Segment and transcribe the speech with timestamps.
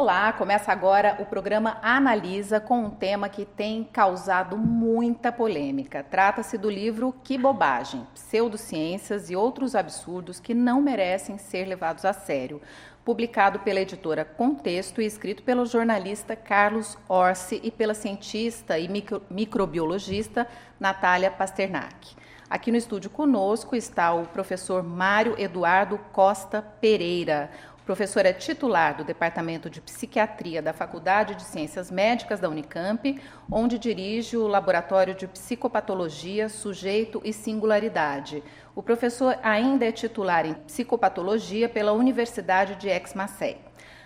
[0.00, 6.02] Olá, começa agora o programa Analisa com um tema que tem causado muita polêmica.
[6.02, 12.14] Trata-se do livro Que Bobagem: Pseudociências e Outros Absurdos que Não Merecem Ser Levados a
[12.14, 12.62] Sério,
[13.04, 19.20] publicado pela editora Contexto e escrito pelo jornalista Carlos Orsi e pela cientista e micro
[19.28, 20.48] microbiologista
[20.80, 22.16] Natália Pasternak.
[22.50, 27.48] Aqui no estúdio conosco está o professor Mário Eduardo Costa Pereira.
[27.90, 33.20] O professor é titular do Departamento de Psiquiatria da Faculdade de Ciências Médicas da Unicamp,
[33.50, 38.44] onde dirige o Laboratório de Psicopatologia, Sujeito e Singularidade.
[38.76, 43.58] O professor ainda é titular em Psicopatologia pela Universidade de Aix-Marseille.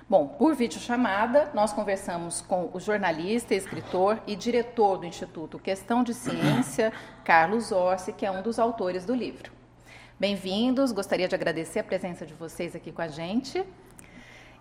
[0.09, 6.15] Bom, por videochamada, nós conversamos com o jornalista, escritor e diretor do Instituto Questão de
[6.15, 6.91] Ciência,
[7.23, 9.64] Carlos Orsi, que é um dos autores do livro.
[10.19, 13.65] Bem-vindos, gostaria de agradecer a presença de vocês aqui com a gente.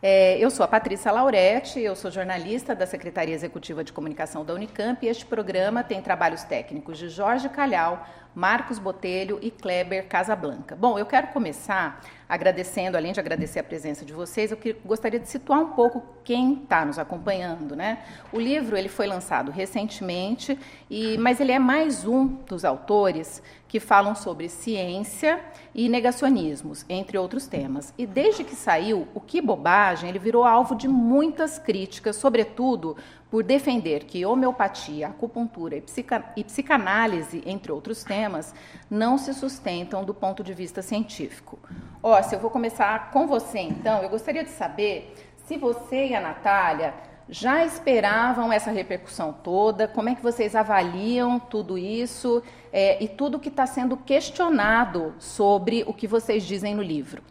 [0.02, 4.56] É, eu sou a Patrícia Lauretti, eu sou jornalista da Secretaria Executiva de Comunicação da
[4.56, 8.04] Unicamp e este programa tem trabalhos técnicos de Jorge Calhau,
[8.36, 10.76] Marcos Botelho e Kleber Casablanca.
[10.76, 15.30] Bom, eu quero começar agradecendo, além de agradecer a presença de vocês, eu gostaria de
[15.30, 17.76] situar um pouco quem está nos acompanhando.
[17.76, 18.04] Né?
[18.32, 20.58] O livro ele foi lançado recentemente,
[20.90, 25.40] e, mas ele é mais um dos autores que falam sobre ciência
[25.74, 27.94] e negacionismos, entre outros temas.
[27.98, 32.96] E desde que saiu, o Que Bobagem, ele virou alvo de muitas críticas, sobretudo
[33.34, 38.54] por defender que homeopatia, acupuntura e, psica, e psicanálise, entre outros temas,
[38.88, 41.58] não se sustentam do ponto de vista científico.
[42.04, 45.16] Ó, se eu vou começar com você, então, eu gostaria de saber
[45.48, 46.94] se você e a Natália
[47.28, 53.40] já esperavam essa repercussão toda, como é que vocês avaliam tudo isso é, e tudo
[53.40, 57.24] que está sendo questionado sobre o que vocês dizem no livro?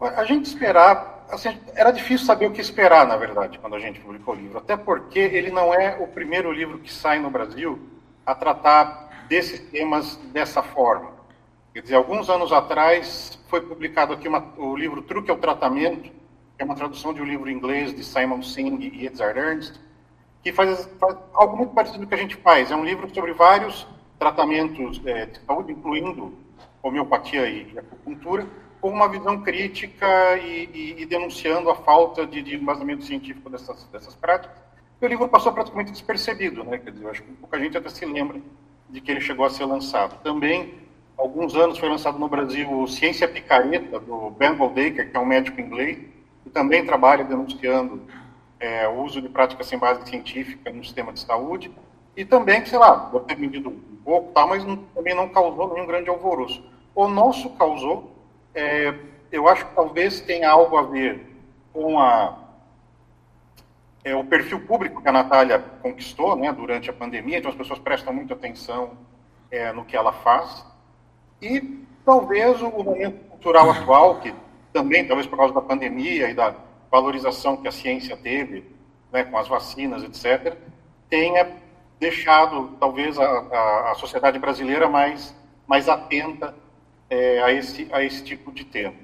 [0.00, 4.00] A gente esperava assim, era difícil saber o que esperar, na verdade, quando a gente
[4.00, 4.58] publicou o livro.
[4.58, 7.78] Até porque ele não é o primeiro livro que sai no Brasil
[8.24, 11.12] a tratar desses temas dessa forma.
[11.72, 16.62] Quer dizer, alguns anos atrás foi publicado aqui uma, o livro Truque ao Tratamento, que
[16.62, 19.80] é uma tradução de um livro inglês de Simon Singh e Edzard Ernst,
[20.42, 22.70] que faz, faz, algo muito parecido com o que a gente faz.
[22.70, 23.86] É um livro sobre vários
[24.18, 26.32] tratamentos é, de saúde, incluindo
[26.82, 28.46] homeopatia e acupuntura,
[28.84, 33.82] com uma visão crítica e, e, e denunciando a falta de, de, embasamento científico dessas,
[33.84, 34.58] dessas práticas.
[35.00, 36.76] O livro passou praticamente despercebido, né?
[36.76, 38.42] Quer dizer, eu acho que pouca gente até se lembra
[38.90, 40.22] de que ele chegou a ser lançado.
[40.22, 40.74] Também,
[41.16, 45.58] alguns anos foi lançado no Brasil Ciência Picareta, do Ben Goldacre, que é um médico
[45.58, 45.96] inglês,
[46.42, 48.02] que também trabalha denunciando
[48.60, 51.72] é, o uso de práticas sem base científica no sistema de saúde.
[52.14, 55.72] E também, sei lá, pode ter vendido um pouco, tá, mas não, também não causou
[55.72, 56.62] nenhum grande alvoroço.
[56.94, 58.13] O nosso causou,
[58.54, 58.94] é,
[59.32, 61.26] eu acho que talvez tenha algo a ver
[61.72, 62.38] com a,
[64.04, 67.78] é, o perfil público que a Natália conquistou né, durante a pandemia, então as pessoas
[67.78, 68.92] prestam muita atenção
[69.50, 70.64] é, no que ela faz.
[71.42, 74.32] E talvez o momento cultural atual, que
[74.72, 76.54] também, talvez por causa da pandemia e da
[76.90, 78.64] valorização que a ciência teve
[79.12, 80.56] né, com as vacinas, etc.,
[81.08, 81.56] tenha
[81.98, 85.34] deixado talvez a, a, a sociedade brasileira mais,
[85.66, 86.54] mais atenta
[87.08, 88.94] é, a, esse, a esse tipo de tema.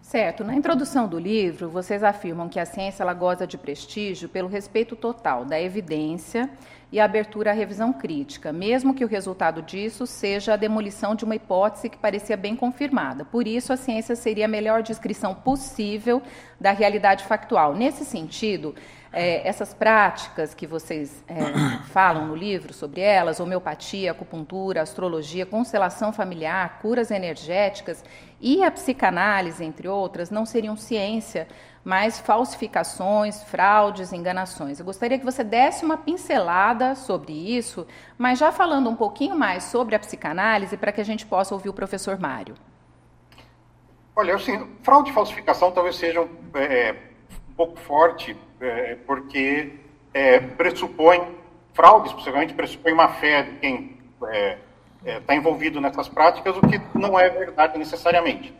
[0.00, 0.44] Certo.
[0.44, 4.94] Na introdução do livro, vocês afirmam que a ciência ela goza de prestígio pelo respeito
[4.94, 6.50] total da evidência
[6.92, 11.24] e a abertura à revisão crítica, mesmo que o resultado disso seja a demolição de
[11.24, 13.24] uma hipótese que parecia bem confirmada.
[13.24, 16.20] Por isso, a ciência seria a melhor descrição possível
[16.60, 17.74] da realidade factual.
[17.74, 18.74] Nesse sentido,
[19.12, 21.34] é, essas práticas que vocês é,
[21.88, 28.02] falam no livro sobre elas, homeopatia, acupuntura, astrologia, constelação familiar, curas energéticas
[28.40, 31.46] e a psicanálise, entre outras, não seriam ciência,
[31.84, 34.78] mas falsificações, fraudes, enganações.
[34.78, 37.86] Eu gostaria que você desse uma pincelada sobre isso,
[38.16, 41.68] mas já falando um pouquinho mais sobre a psicanálise, para que a gente possa ouvir
[41.68, 42.54] o professor Mário.
[44.14, 46.94] Olha, assim, fraude e falsificação talvez sejam é,
[47.52, 49.74] um pouco forte é, porque
[50.14, 51.20] é, pressupõe,
[51.74, 54.58] fraudes, possivelmente pressupõe uma fé de quem está é,
[55.28, 58.54] é envolvido nessas práticas, o que não é verdade necessariamente.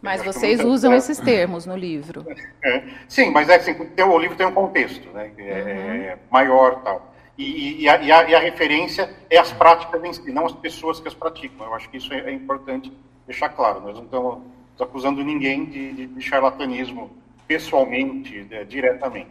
[0.00, 2.24] Mas vocês usam é, esses termos no livro.
[2.62, 6.18] É, sim, mas é assim, o livro tem um contexto né, é, uhum.
[6.30, 7.14] maior tal.
[7.36, 10.52] E, e, a, e, a, e, a, referência é as práticas em si, não as
[10.52, 11.66] pessoas que as praticam.
[11.66, 12.92] Eu acho que isso é, importante
[13.26, 13.80] deixar claro.
[13.80, 14.42] Nós não estamos
[14.80, 17.10] acusando ninguém de, de charlatanismo
[17.46, 19.30] pessoalmente, diretamente.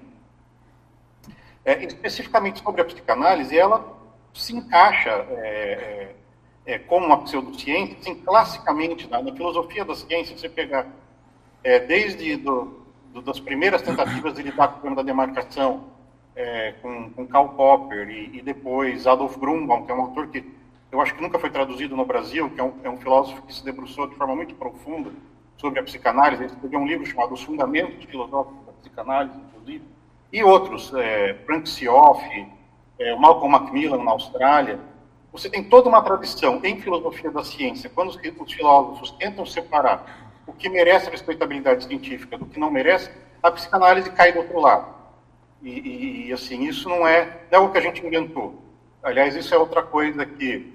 [1.63, 3.83] É, especificamente sobre a psicanálise, ela
[4.33, 6.13] se encaixa é,
[6.65, 10.85] é, é como uma pseudociência, assim, classicamente, na, na, filosofia da ciência, você pegar
[11.63, 15.85] é, desde do, do, das primeiras tentativas de lidar com o problema da demarcação,
[16.35, 20.45] é, com, com Karl Popper e, e, depois Adolf Grunbaum, que é um autor que
[20.91, 23.65] eu acho que nunca foi traduzido no Brasil, que é um, um filósofo que se
[23.65, 25.11] debruçou de forma muito profunda
[25.57, 26.43] sobre a psicanálise.
[26.43, 29.83] Ele escreveu um livro chamado Os Fundamentos Filosóficos da Psicanálise, inclusive,
[30.31, 32.21] e outros, é, Frank Sioff,
[32.99, 34.79] é, Malcolm Macmillan na Austrália.
[35.31, 40.33] Você tem toda uma tradição em filosofia da ciência, quando os, os filósofos tentam separar
[40.47, 43.11] o que merece respeitabilidade científica do que não merece,
[43.41, 44.93] a psicanálise cai do outro lado.
[45.61, 48.61] E, e assim, isso não é, não é o que a gente inventou.
[49.01, 50.73] Aliás, isso é outra coisa que,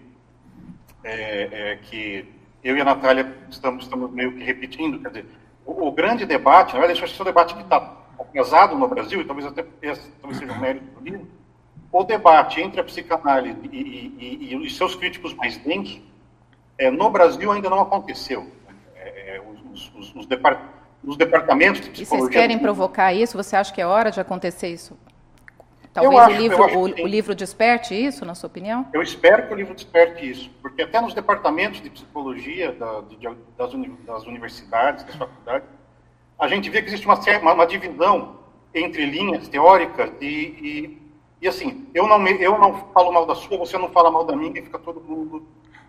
[1.05, 2.29] é, é, que
[2.63, 5.01] eu e a Natália estamos, estamos meio que repetindo.
[5.01, 5.27] Quer dizer,
[5.65, 7.81] o, o grande debate, na verdade, esse é um debate que está
[8.33, 11.27] pesado no Brasil, e talvez até esse, talvez seja um mérito do livro,
[11.93, 16.01] o debate entre a psicanálise e, e, e, e seus críticos mais densos,
[16.79, 18.47] é, no Brasil ainda não aconteceu.
[18.95, 20.61] É, é os, os, os, depart,
[21.03, 22.29] os, departamentos de psicologia...
[22.29, 23.37] E vocês querem provocar isso?
[23.37, 24.97] Você acha que é hora de acontecer isso?
[25.93, 28.87] Talvez acho, o, livro, o, o, livro desperte isso, na sua opinião?
[28.93, 33.17] Eu espero que o livro desperte isso, porque até nos departamentos de psicologia da, de,
[33.59, 35.69] das, uni, das, universidades, das faculdades,
[36.39, 38.39] a gente vê que existe uma, uma, uma divisão
[38.73, 41.03] entre linhas teóricas e, e,
[41.43, 44.37] e, assim, eu não, eu não falo mal da sua, você não fala mal da
[44.37, 45.45] minha e fica todo mundo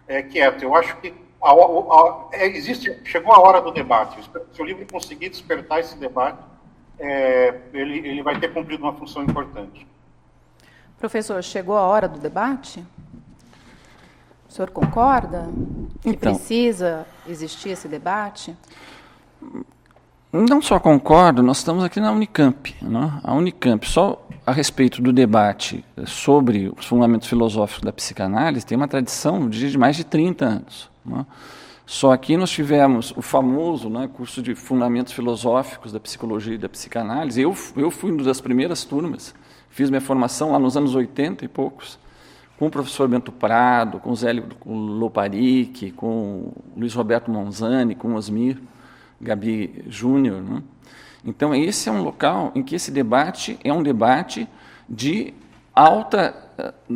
[0.07, 0.63] é, quieto.
[0.63, 4.17] Eu acho que a, a, é, existe, chegou a hora do debate.
[4.51, 6.43] Se o livro conseguir despertar esse debate,
[6.97, 9.87] é, ele, ele vai ter cumprido uma função importante.
[11.01, 12.85] Professor, chegou a hora do debate?
[14.47, 15.49] O senhor concorda
[15.99, 18.55] que então, precisa existir esse debate?
[20.31, 22.75] Não só concordo, nós estamos aqui na Unicamp.
[22.79, 23.19] Né?
[23.23, 28.87] A Unicamp, só a respeito do debate sobre os fundamentos filosóficos da psicanálise, tem uma
[28.87, 30.87] tradição de mais de 30 anos.
[31.03, 31.25] Né?
[31.83, 36.69] Só aqui nós tivemos o famoso né, curso de fundamentos filosóficos da psicologia e da
[36.69, 37.41] psicanálise.
[37.41, 39.33] Eu, eu fui uma das primeiras turmas,
[39.71, 41.97] fiz minha formação lá nos anos 80 e poucos,
[42.59, 44.31] com o professor Bento Prado, com o Zé
[44.65, 48.61] Loparic, com o Luiz Roberto Monzani, com o Osmir.
[49.21, 50.41] Gabi Júnior.
[50.41, 50.63] Né?
[51.23, 54.47] Então, esse é um local em que esse debate é um debate
[54.89, 55.33] de
[55.73, 56.35] alta
[56.89, 56.93] uh,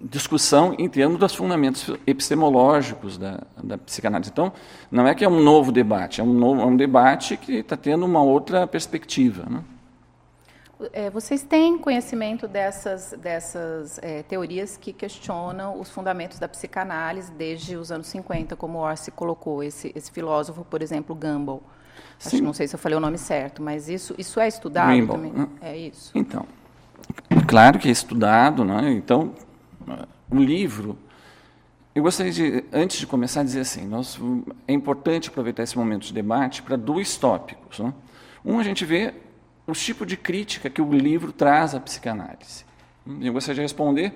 [0.00, 4.30] discussão em termos dos fundamentos epistemológicos da, da, psicanálise.
[4.30, 4.52] Então,
[4.90, 7.76] não é que é um novo debate, é um, novo, é um debate que está
[7.76, 9.44] tendo uma outra perspectiva.
[9.48, 9.62] Né?
[10.92, 17.76] É, vocês têm conhecimento dessas, dessas é, teorias que questionam os fundamentos da psicanálise desde
[17.76, 21.60] os anos 50, como Orsi colocou, esse, esse filósofo, por exemplo, Gumbel.
[22.24, 25.08] Acho, não sei se eu falei o nome certo, mas isso, isso é estudado Gumbel.
[25.08, 25.32] também?
[25.32, 25.48] Hum.
[25.60, 26.12] É isso?
[26.14, 26.46] Então,
[27.48, 28.64] claro que é estudado.
[28.64, 28.92] Né?
[28.92, 29.34] Então,
[30.30, 30.96] o livro...
[31.92, 34.20] Eu gostaria de, antes de começar, dizer assim, nós,
[34.68, 37.80] é importante aproveitar esse momento de debate para dois tópicos.
[37.80, 37.92] Né?
[38.44, 39.14] Um, a gente vê
[39.68, 42.64] o tipo de crítica que o livro traz à psicanálise.
[43.20, 44.14] Eu gostaria de responder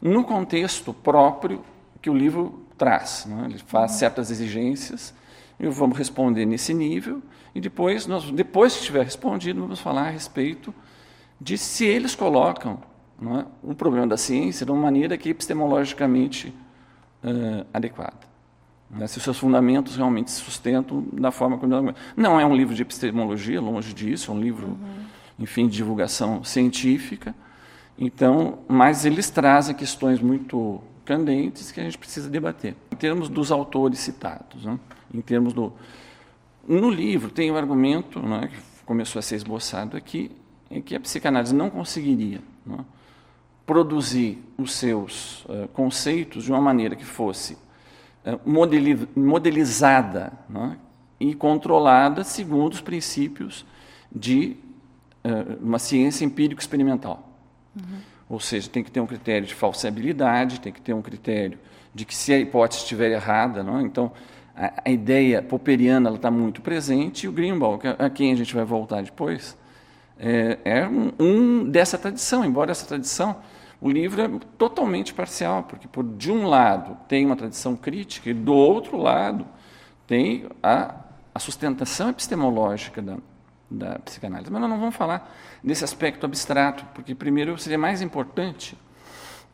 [0.00, 1.64] no contexto próprio
[2.00, 3.26] que o livro traz.
[3.26, 3.46] Né?
[3.50, 5.12] Ele faz certas exigências,
[5.58, 7.20] e vamos responder nesse nível,
[7.54, 10.72] e depois, nós, depois que tiver respondido, vamos falar a respeito
[11.40, 12.80] de se eles colocam
[13.20, 16.54] é, o problema da ciência de uma maneira que é epistemologicamente
[17.22, 18.31] uh, adequada.
[18.92, 21.94] Né, se os seus fundamentos realmente se sustentam da forma como.
[22.14, 25.04] Não é um livro de epistemologia, longe disso, é um livro, uhum.
[25.38, 27.34] enfim, de divulgação científica.
[27.98, 32.76] Então, mas eles trazem questões muito candentes que a gente precisa debater.
[32.92, 34.78] Em termos dos autores citados, né?
[35.12, 35.72] em termos do.
[36.66, 40.30] No livro tem o um argumento, né, que começou a ser esboçado aqui,
[40.70, 42.78] em que a psicanálise não conseguiria né,
[43.66, 47.58] produzir os seus uh, conceitos de uma maneira que fosse
[49.16, 50.76] modelizada né,
[51.18, 53.66] e controlada segundo os princípios
[54.14, 54.56] de
[55.24, 57.28] uh, uma ciência empírico-experimental.
[57.74, 57.98] Uhum.
[58.28, 61.58] Ou seja, tem que ter um critério de falsibilidade, tem que ter um critério
[61.94, 63.82] de que se a hipótese estiver errada, não, é?
[63.82, 64.12] então
[64.56, 68.54] a, a, ideia popperiana está muito presente e o Greenbaum, a, a quem a gente
[68.54, 69.56] vai voltar depois,
[70.18, 73.36] é, é um, um, dessa tradição, embora essa tradição
[73.82, 78.32] o livro é totalmente parcial, porque, por, de um lado, tem uma tradição crítica, e
[78.32, 79.44] do outro lado,
[80.06, 80.94] tem a,
[81.34, 83.16] a sustentação epistemológica da,
[83.68, 84.52] da psicanálise.
[84.52, 85.34] Mas nós não vamos falar
[85.64, 88.78] desse aspecto abstrato, porque, primeiro, seria mais importante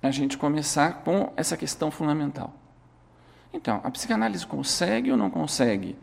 [0.03, 2.53] a gente começar com essa questão fundamental.
[3.51, 5.97] Então, a psicanálise consegue ou não consegue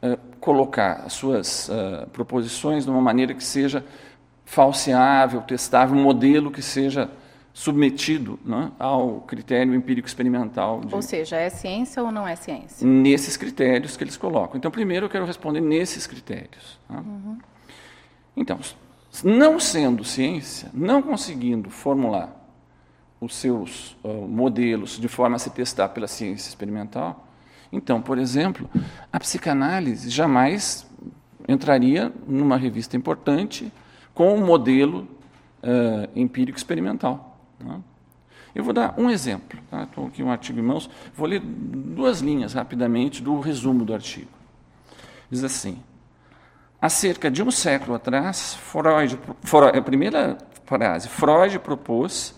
[0.00, 3.84] uh, colocar as suas uh, proposições de uma maneira que seja
[4.44, 7.10] falseável, testável, um modelo que seja
[7.58, 10.80] submetido né, ao critério empírico experimental.
[10.80, 12.86] De, ou seja, é ciência ou não é ciência?
[12.86, 14.56] Nesses critérios que eles colocam.
[14.56, 16.78] Então, primeiro eu quero responder nesses critérios.
[16.86, 17.00] Tá?
[17.00, 17.36] Uhum.
[18.36, 18.60] Então,
[19.24, 22.32] não sendo ciência, não conseguindo formular
[23.20, 27.26] os seus uh, modelos de forma a se testar pela ciência experimental,
[27.72, 28.70] então, por exemplo,
[29.12, 30.88] a psicanálise jamais
[31.48, 33.72] entraria numa revista importante
[34.14, 35.08] com um modelo
[35.60, 37.27] uh, empírico experimental.
[37.60, 37.80] Né?
[38.54, 39.58] Eu vou dar um exemplo.
[39.70, 39.84] Tá?
[39.84, 40.88] Estou aqui um artigo em mãos.
[41.14, 44.30] Vou ler duas linhas rapidamente do resumo do artigo.
[45.30, 45.82] Diz assim:
[46.80, 52.34] Há cerca de um século atrás, Freud, Freud, a primeira frase, Freud propôs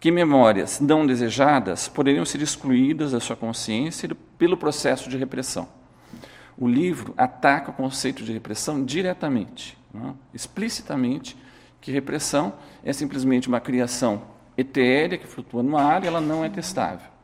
[0.00, 5.66] que memórias não desejadas poderiam ser excluídas da sua consciência pelo processo de repressão.
[6.58, 10.14] O livro ataca o conceito de repressão diretamente, né?
[10.32, 11.36] explicitamente,
[11.80, 12.52] que repressão
[12.84, 14.22] é simplesmente uma criação
[14.56, 17.14] etérea que flutua no ar e ela não é testável.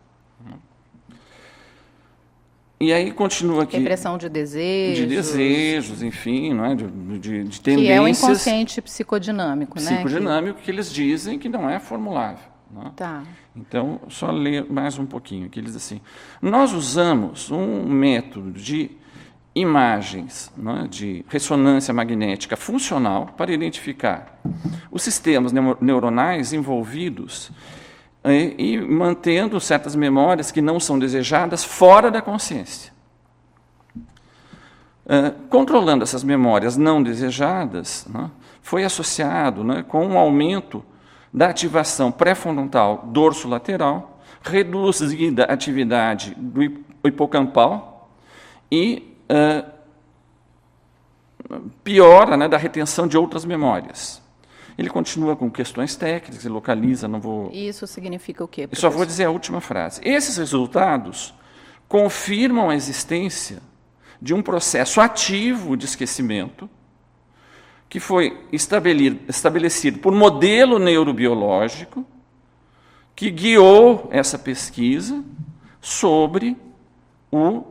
[2.82, 3.76] E aí continua aqui.
[3.76, 4.96] Repressão de desejos.
[4.96, 6.74] De desejos, enfim, não é?
[6.74, 7.86] de, de, de tendências.
[7.86, 9.96] Que é o inconsciente psicodinâmico, né?
[9.96, 10.64] Psicodinâmico que...
[10.64, 12.48] que eles dizem que não é formulável.
[12.70, 12.90] Não é?
[12.96, 13.22] Tá.
[13.54, 16.00] Então, só ler mais um pouquinho, que eles assim.
[16.40, 18.92] Nós usamos um método de
[19.54, 20.88] imagens é?
[20.88, 24.40] de ressonância magnética funcional para identificar
[24.90, 27.50] os sistemas neuronais envolvidos
[28.24, 32.92] e, e mantendo certas memórias que não são desejadas fora da consciência.
[35.06, 38.30] Uh, controlando essas memórias não desejadas, né,
[38.62, 40.84] foi associado né, com um aumento
[41.32, 46.62] da ativação pré-frontal dorso-lateral, reduzida atividade do
[47.04, 48.08] hipocampal
[48.70, 49.80] e uh,
[51.82, 54.20] piora né, da retenção de outras memórias.
[54.76, 57.50] Ele continua com questões técnicas, ele localiza, não vou.
[57.52, 58.66] Isso significa o quê?
[58.66, 58.90] Professor?
[58.90, 60.00] Só vou dizer a última frase.
[60.02, 61.34] Esses resultados
[61.88, 63.60] confirmam a existência
[64.22, 66.68] de um processo ativo de esquecimento
[67.88, 72.06] que foi estabelecido por modelo neurobiológico
[73.16, 75.22] que guiou essa pesquisa
[75.80, 76.56] sobre
[77.30, 77.64] o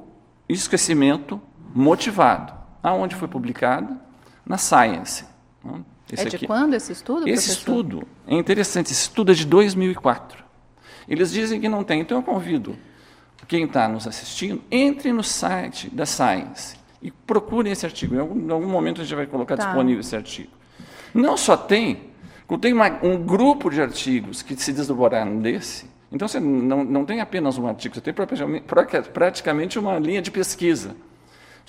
[0.47, 1.41] esquecimento
[1.73, 2.53] motivado.
[2.81, 3.97] Aonde foi publicado?
[4.45, 5.25] Na Science.
[6.11, 6.47] Esse é de aqui.
[6.47, 7.27] quando esse estudo?
[7.27, 7.59] Esse professor?
[7.59, 8.91] estudo é interessante.
[8.91, 10.43] Esse estudo é de 2004.
[11.07, 12.01] Eles dizem que não tem.
[12.01, 12.75] Então eu convido
[13.47, 18.15] quem está nos assistindo, entre no site da Science e procurem esse artigo.
[18.15, 19.65] Em algum, em algum momento a gente vai colocar tá.
[19.65, 20.51] disponível esse artigo.
[21.13, 22.11] Não só tem,
[22.61, 25.89] tem uma, um grupo de artigos que se desdobraram desse.
[26.11, 30.95] Então você não, não tem apenas um artigo, você tem praticamente uma linha de pesquisa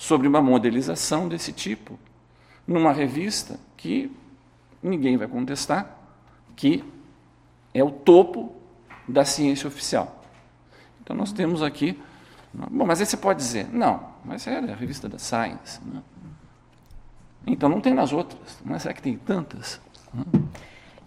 [0.01, 1.99] sobre uma modelização desse tipo
[2.65, 4.11] numa revista que
[4.81, 5.95] ninguém vai contestar
[6.55, 6.83] que
[7.71, 8.55] é o topo
[9.07, 10.23] da ciência oficial.
[11.03, 12.01] Então nós temos aqui.
[12.51, 15.79] Bom, mas aí você pode dizer, não, mas é a revista da Science.
[15.85, 16.01] Né?
[17.45, 18.57] Então não tem nas outras.
[18.65, 18.93] Mas é?
[18.93, 19.79] que tem tantas?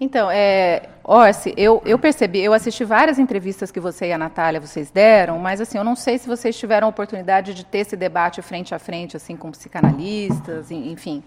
[0.00, 4.60] Então, é, Orsi, eu, eu percebi, eu assisti várias entrevistas que você e a Natália
[4.60, 7.96] vocês deram, mas assim, eu não sei se vocês tiveram a oportunidade de ter esse
[7.96, 11.22] debate frente a frente, assim, com psicanalistas, enfim.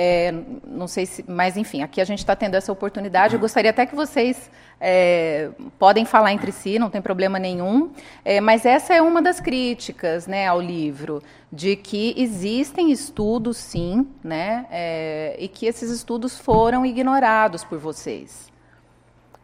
[0.00, 0.32] É,
[0.64, 3.34] não sei se, mas enfim, aqui a gente está tendo essa oportunidade.
[3.34, 4.48] Eu gostaria até que vocês
[4.80, 7.90] é, podem falar entre si, não tem problema nenhum.
[8.24, 11.20] É, mas essa é uma das críticas, né, ao livro,
[11.52, 18.52] de que existem estudos, sim, né, é, e que esses estudos foram ignorados por vocês.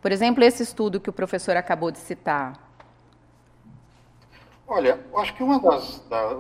[0.00, 2.52] Por exemplo, esse estudo que o professor acabou de citar.
[4.68, 6.37] Olha, acho que uma das, da,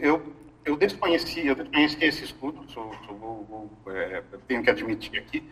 [0.00, 0.37] eu
[0.68, 5.42] eu desconheci, eu desconheci esse estudo, sou, sou, é, tenho que admitir aqui,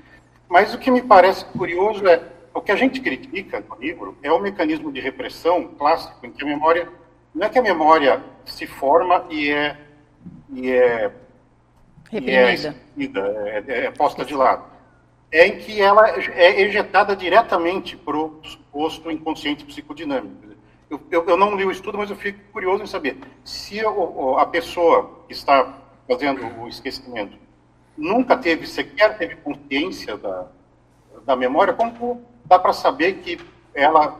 [0.49, 4.31] mas o que me parece curioso é o que a gente critica no livro é
[4.31, 6.89] o mecanismo de repressão clássico em que a memória
[7.35, 9.77] não é que a memória se forma e é
[10.51, 11.11] e é
[12.11, 14.65] reprimida, e é, é, é, posta de lado,
[15.33, 20.46] é em que ela é ejetada diretamente para o suposto inconsciente psicodinâmico.
[20.89, 23.91] Eu, eu, eu, não li o estudo, mas eu fico curioso em saber se a,
[24.39, 25.75] a pessoa que está
[26.07, 27.37] fazendo o esquecimento
[27.97, 30.47] nunca teve, sequer teve consciência da,
[31.25, 33.39] da memória, como dá para saber que
[33.75, 34.17] ela,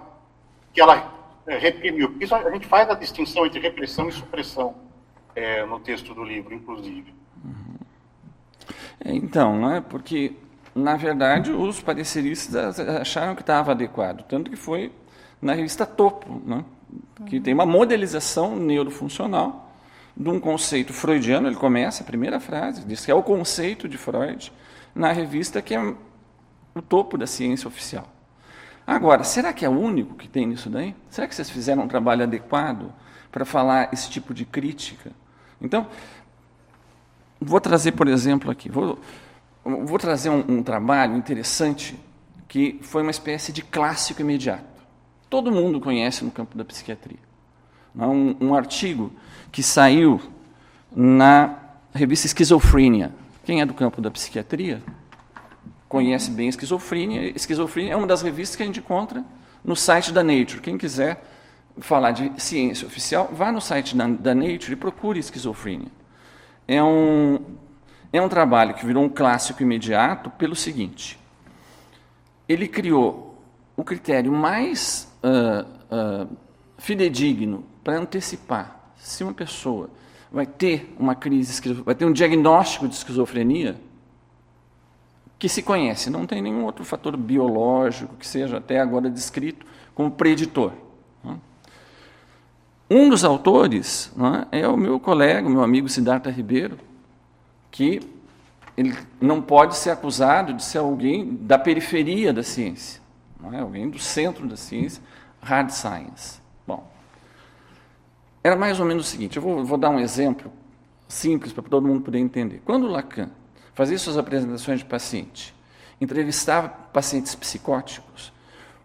[0.73, 1.13] que ela
[1.47, 2.17] reprimiu?
[2.21, 4.75] Isso a gente faz a distinção entre repressão e supressão
[5.35, 7.15] é, no texto do livro, inclusive.
[9.05, 9.81] É, então, não é?
[9.81, 10.33] Porque,
[10.75, 14.91] na verdade, os pareceristas acharam que estava adequado, tanto que foi
[15.41, 16.65] na revista Topo, né?
[17.27, 19.71] que tem uma modelização neurofuncional
[20.17, 21.49] de um conceito freudiano.
[21.49, 24.53] Ele começa a primeira frase, diz que é o conceito de Freud,
[24.95, 25.81] na revista que é
[26.75, 28.07] o topo da ciência oficial.
[28.87, 30.95] Agora, será que é o único que tem isso daí?
[31.11, 32.93] Será que vocês fizeram um trabalho adequado
[33.33, 35.11] para falar esse tipo de crítica?
[35.61, 35.89] Então,
[37.41, 38.71] vou trazer, por exemplo, aqui.
[38.71, 38.99] Vou,
[39.65, 41.99] vou trazer um, um trabalho interessante
[42.47, 44.76] que foi uma espécie de clássico imediato.
[45.29, 47.19] Todo mundo conhece no campo da psiquiatria.
[47.95, 49.13] Um, um artigo
[49.51, 50.21] que saiu
[50.95, 51.59] na
[51.93, 53.13] revista Esquizofrenia.
[53.45, 54.83] Quem é do campo da psiquiatria
[55.89, 57.33] conhece bem Esquizofrenia.
[57.35, 59.25] Esquizofrenia é uma das revistas que a gente encontra
[59.65, 60.61] no site da Nature.
[60.61, 61.23] Quem quiser
[61.79, 65.91] falar de ciência oficial, vá no site da, da Nature e procure Esquizofrenia.
[66.69, 67.41] É um,
[68.13, 71.19] é um trabalho que virou um clássico imediato pelo seguinte:
[72.49, 73.43] ele criou
[73.77, 76.37] o critério mais uh, uh,
[76.79, 79.91] fidedigno para antecipar se uma pessoa
[80.31, 83.77] vai ter uma crise, vai ter um diagnóstico de esquizofrenia
[85.39, 90.11] que se conhece, não tem nenhum outro fator biológico que seja até agora descrito como
[90.11, 90.73] preditor.
[91.23, 91.39] Né?
[92.91, 94.13] Um dos autores
[94.51, 96.79] é, é o meu colega, meu amigo Siddhartha Ribeiro,
[97.71, 98.01] que
[98.77, 103.01] ele não pode ser acusado de ser alguém da periferia da ciência,
[103.41, 103.61] não é?
[103.61, 105.03] alguém do centro da ciência,
[105.47, 106.41] hard science.
[106.67, 106.87] Bom,
[108.43, 110.51] era mais ou menos o seguinte: eu vou, vou dar um exemplo
[111.09, 112.61] simples para todo mundo poder entender.
[112.65, 113.31] Quando Lacan
[113.75, 115.55] fazia suas apresentações de paciente,
[116.01, 118.33] entrevistava pacientes psicóticos,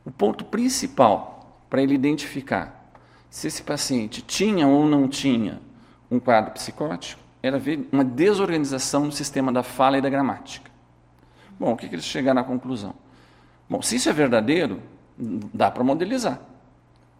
[0.05, 2.93] o ponto principal para ele identificar
[3.29, 5.61] se esse paciente tinha ou não tinha
[6.09, 10.69] um quadro psicótico era ver uma desorganização no sistema da fala e da gramática.
[11.59, 12.93] Bom, o que, que eles chegaram à conclusão?
[13.69, 14.81] Bom, se isso é verdadeiro,
[15.17, 16.39] dá para modelizar.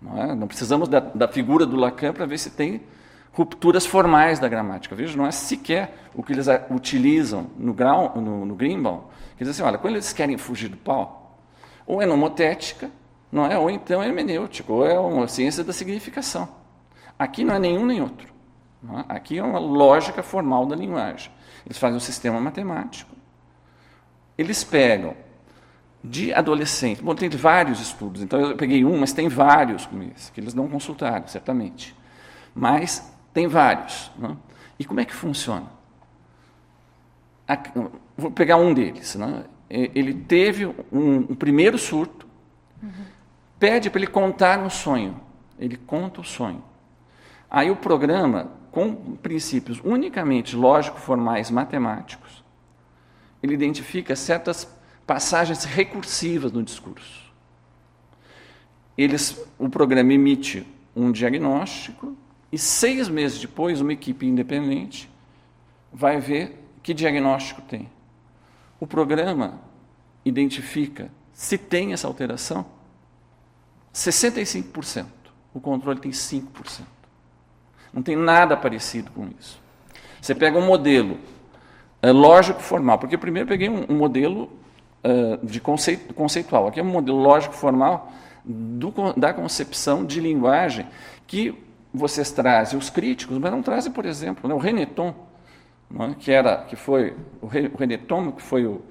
[0.01, 0.36] Não, é?
[0.36, 2.81] não, precisamos da, da figura do Lacan para ver se tem
[3.31, 4.96] rupturas formais da gramática.
[4.96, 8.55] Veja, não é sequer o que eles utilizam no, grau, no, no.
[8.58, 11.39] Quer dizer assim, olha, quando eles querem fugir do pau,
[11.86, 12.89] ou é nomotética,
[13.31, 13.58] não é?
[13.58, 16.50] ou então é hermenêutico, ou é uma ciência da significação.
[17.17, 18.34] Aqui não é nenhum nem outro.
[18.89, 19.15] É?
[19.15, 21.31] Aqui é uma lógica formal da linguagem.
[21.66, 23.11] Eles fazem um sistema matemático.
[24.37, 25.16] Eles pegam
[26.03, 27.01] de adolescente.
[27.01, 30.53] Bom, tem vários estudos, então eu peguei um, mas tem vários como esse, que eles
[30.53, 31.96] não consultaram, certamente.
[32.55, 34.11] Mas tem vários.
[34.18, 34.35] Né?
[34.79, 35.68] E como é que funciona?
[38.18, 39.16] Vou pegar um deles.
[39.16, 39.44] Né?
[39.70, 40.75] Ele teve um,
[41.29, 42.27] um primeiro surto,
[42.81, 42.90] uhum.
[43.59, 45.20] pede para ele contar um sonho.
[45.59, 46.64] Ele conta o sonho.
[47.50, 52.44] Aí o programa com princípios unicamente lógico-formais matemáticos,
[53.44, 54.66] ele identifica certas
[55.11, 57.29] passagens recursivas no discurso.
[58.97, 62.15] Eles, o programa emite um diagnóstico
[62.50, 65.09] e seis meses depois uma equipe independente
[65.91, 67.89] vai ver que diagnóstico tem.
[68.79, 69.59] O programa
[70.24, 72.65] identifica se tem essa alteração
[73.93, 75.07] 65%.
[75.53, 76.85] O controle tem 5%.
[77.93, 79.61] Não tem nada parecido com isso.
[80.21, 81.19] Você pega um modelo
[82.01, 84.60] é, lógico formal, porque primeiro eu peguei um, um modelo
[85.44, 86.68] de conceito, conceitual.
[86.68, 88.11] Aqui é um modelo lógico formal
[88.44, 90.87] do, da concepção de linguagem
[91.25, 91.53] que
[91.94, 95.14] vocês trazem os críticos, mas não trazem, por exemplo, né, o Reneton,
[96.00, 96.14] é?
[96.18, 98.81] que era, que foi o Reneton, que foi o,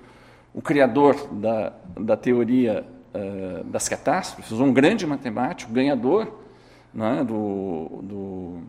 [0.53, 6.33] o criador da, da teoria uh, das catástrofes, um grande matemático, ganhador
[6.95, 7.25] é?
[7.25, 8.63] do, do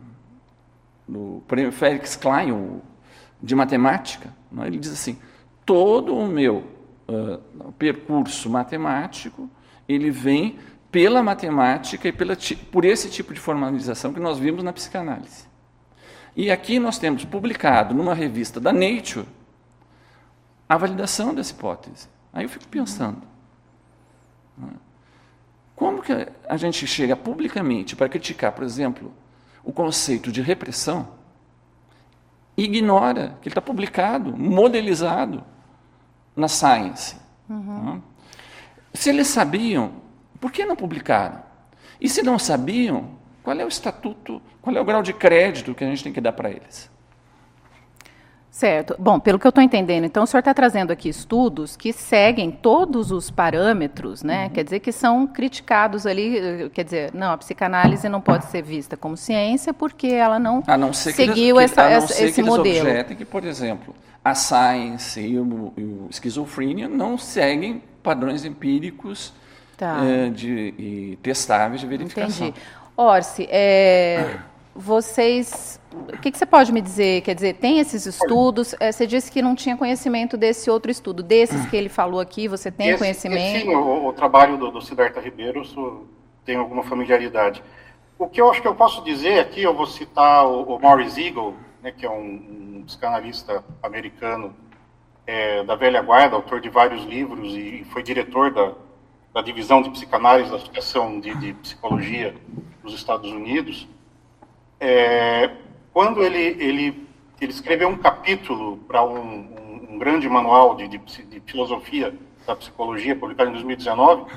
[1.12, 2.80] do prêmio Félix Klein,
[3.42, 5.18] de matemática, né, ele diz assim:
[5.66, 6.64] todo o meu
[7.12, 9.48] uh, percurso matemático
[9.88, 10.58] ele vem
[10.90, 12.36] pela matemática e pela,
[12.70, 15.46] por esse tipo de formalização que nós vimos na psicanálise.
[16.36, 19.26] E aqui nós temos publicado numa revista da Nature
[20.68, 22.08] a validação dessa hipótese.
[22.32, 23.22] Aí eu fico pensando,
[24.56, 24.68] né,
[25.74, 26.12] como que
[26.48, 29.12] a gente chega publicamente para criticar, por exemplo,
[29.64, 31.08] o conceito de repressão,
[32.56, 35.44] ignora que ele está publicado, modelizado
[36.34, 37.16] na Science.
[37.48, 38.00] Uhum.
[38.94, 39.92] Se eles sabiam,
[40.40, 41.42] por que não publicaram?
[42.00, 43.10] E se não sabiam,
[43.42, 46.20] qual é o estatuto, qual é o grau de crédito que a gente tem que
[46.20, 46.90] dar para eles?
[48.52, 48.94] Certo.
[48.98, 52.50] Bom, pelo que eu estou entendendo, então o senhor está trazendo aqui estudos que seguem
[52.50, 54.44] todos os parâmetros, né?
[54.44, 54.50] Uhum.
[54.50, 58.94] Quer dizer que são criticados ali, quer dizer, não, a psicanálise não pode ser vista
[58.94, 62.86] como ciência porque ela não, não seguiu eles, essa, a não essa, esse modelo.
[62.86, 69.32] Objetem que, por exemplo, a science e o, e o esquizofrenia não seguem padrões empíricos
[69.78, 70.04] tá.
[70.04, 72.48] é, de, testáveis de verificação.
[72.48, 72.66] Entendi.
[72.94, 74.36] Orsi, é,
[74.74, 77.20] vocês o que, que, você pode me dizer?
[77.20, 78.74] Quer dizer, tem esses estudos?
[78.80, 81.22] É, você disse que não tinha conhecimento desse outro estudo.
[81.22, 83.60] Desses que ele falou aqui, você tem esse, conhecimento?
[83.60, 85.62] Sim, o, o, trabalho do, do Siddhartha Ribeiro
[86.44, 87.62] tem alguma familiaridade.
[88.18, 91.22] O que eu acho que eu posso dizer aqui, eu vou citar o, o Maurice
[91.22, 94.54] Eagle, né, que é um, um psicanalista americano
[95.26, 98.72] é, da velha guarda, autor de vários livros e foi diretor da,
[99.34, 102.34] da divisão de psicanálise da Associação de, de Psicologia
[102.82, 103.88] dos Estados Unidos,
[104.84, 105.48] é,
[105.92, 107.06] quando ele, ele,
[107.40, 112.12] ele escreveu um capítulo para um, um, um, grande manual de, de, de, filosofia
[112.44, 114.28] da psicologia, publicado em 2019,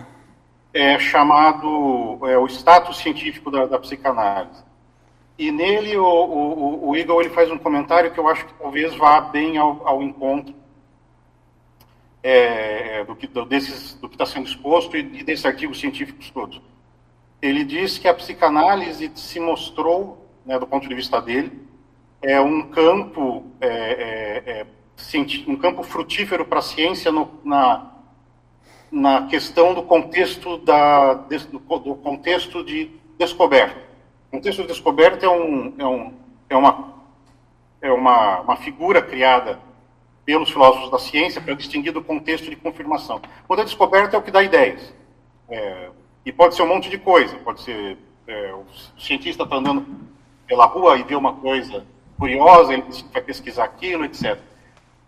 [0.72, 4.64] é, chamado é, O Status Científico da, da Psicanálise.
[5.36, 8.96] E nele o, o, o, Eagle ele faz um comentário que eu acho que talvez
[8.96, 10.54] vá bem ao, ao encontro
[12.22, 16.30] é, do que do, desses, do que está sendo exposto e, e desses artigos científicos
[16.30, 16.62] todos.
[17.42, 21.52] Ele diz que a psicanálise se mostrou né, do ponto de vista dele,
[22.22, 24.68] é um campo, é, é, é
[25.48, 27.92] um campo frutífero para a ciência no, na,
[28.92, 33.80] na questão do contexto, da, do, do contexto de descoberta.
[34.28, 36.14] O contexto de descoberta é, um, é, um,
[36.50, 36.94] é, uma,
[37.82, 39.60] é uma, uma figura criada
[40.26, 43.22] pelos filósofos da ciência para distinguir do contexto de confirmação.
[43.48, 44.94] Quando a descoberta é o que dá ideias.
[45.48, 45.90] É,
[46.26, 47.36] e pode ser um monte de coisa.
[47.38, 48.66] Pode ser é, o
[49.00, 49.86] cientista está andando
[50.48, 51.86] pela rua e vê uma coisa
[52.18, 54.40] curiosa, ele vai pesquisar aquilo, etc.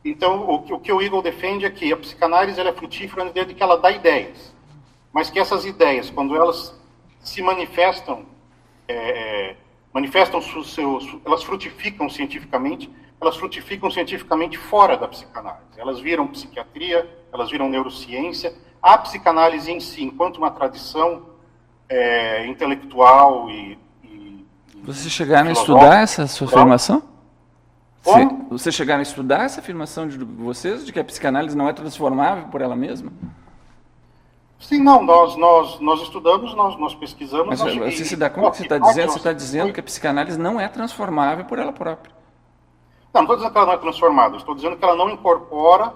[0.04, 3.54] Então, o, o que o Eagle defende é que a psicanálise é frutífera no de
[3.54, 4.54] que ela dá ideias,
[5.12, 6.78] mas que essas ideias, quando elas
[7.20, 8.26] se manifestam,
[8.88, 9.56] é, é,
[9.94, 15.78] manifestam seus, elas frutificam cientificamente, elas frutificam cientificamente fora da psicanálise.
[15.78, 18.54] Elas viram psiquiatria, elas viram neurociência.
[18.82, 21.26] A psicanálise em si, enquanto uma tradição
[21.90, 23.78] é, intelectual e
[24.88, 27.04] vocês chegaram a estudar essa sua afirmação?
[28.02, 28.48] Como?
[28.52, 32.46] Vocês chegaram a estudar essa afirmação de vocês, de que a psicanálise não é transformável
[32.46, 33.12] por ela mesma?
[34.58, 37.62] Sim, não, nós, nós, nós estudamos, nós, nós pesquisamos.
[37.62, 39.12] Mas você se dá conta que você está dizendo?
[39.12, 42.16] Você está dizendo que a psicanálise não é transformável por ela própria.
[43.14, 45.94] Não, não estou dizendo que ela não é transformável, estou dizendo que ela não incorpora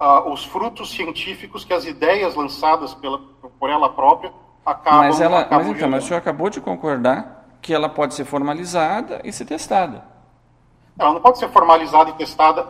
[0.00, 3.20] uh, os frutos científicos que as ideias lançadas pela,
[3.60, 4.32] por ela própria
[4.66, 5.04] acabam.
[5.04, 7.33] Mas, ela, acabam mas então, mas o senhor acabou de concordar
[7.64, 10.04] que ela pode ser formalizada e ser testada.
[10.98, 12.66] Ela não pode ser formalizada e testada.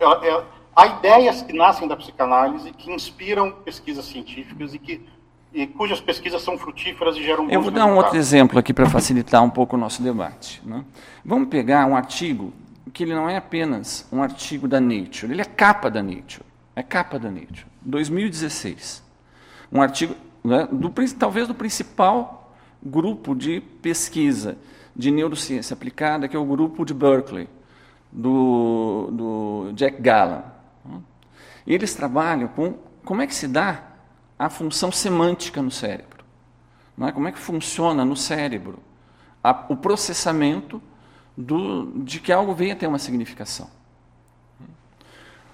[0.00, 5.06] Ela, ela, há ideias que nascem da psicanálise que inspiram pesquisas científicas e que
[5.52, 8.88] e cujas pesquisas são frutíferas e geram Eu vou dar um outro exemplo aqui para
[8.88, 10.62] facilitar um pouco o nosso debate.
[10.64, 10.82] Né?
[11.22, 12.52] Vamos pegar um artigo
[12.92, 16.42] que ele não é apenas um artigo da Nature, ele é capa da Nature.
[16.74, 17.66] É capa da Nature.
[17.82, 19.02] 2016.
[19.70, 22.37] Um artigo, né, do, talvez do principal
[22.82, 24.56] grupo de pesquisa
[24.94, 27.48] de neurociência aplicada, que é o grupo de Berkeley,
[28.10, 30.42] do, do Jack Gallan.
[31.66, 33.82] Eles trabalham com como é que se dá
[34.38, 36.24] a função semântica no cérebro.
[36.96, 37.12] Não é?
[37.12, 38.78] Como é que funciona no cérebro
[39.42, 40.82] a, o processamento
[41.38, 43.70] do, de que algo venha ter uma significação.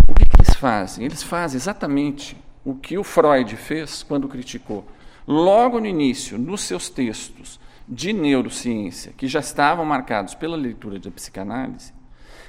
[0.08, 1.04] O que, que eles fazem?
[1.04, 4.86] Eles fazem exatamente o que o Freud fez quando criticou
[5.26, 11.10] logo no início, nos seus textos de neurociência, que já estavam marcados pela leitura de
[11.10, 11.92] psicanálise,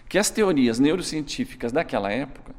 [0.08, 2.56] que as teorias neurocientíficas daquela época,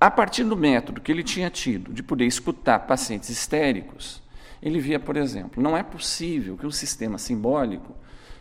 [0.00, 4.22] a partir do método que ele tinha tido de poder escutar pacientes histéricos,
[4.62, 7.94] ele via, por exemplo, não é possível que um sistema simbólico,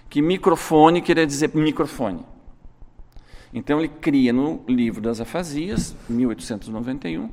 [0.09, 2.25] que microfone queria dizer microfone.
[3.53, 7.29] Então ele cria no livro das afasias, 1891,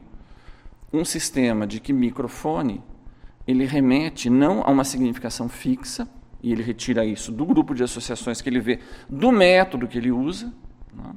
[0.93, 2.83] um sistema de que microfone
[3.51, 6.09] ele remete não a uma significação fixa,
[6.43, 10.11] e ele retira isso do grupo de associações que ele vê, do método que ele
[10.11, 10.53] usa,
[10.95, 11.13] né?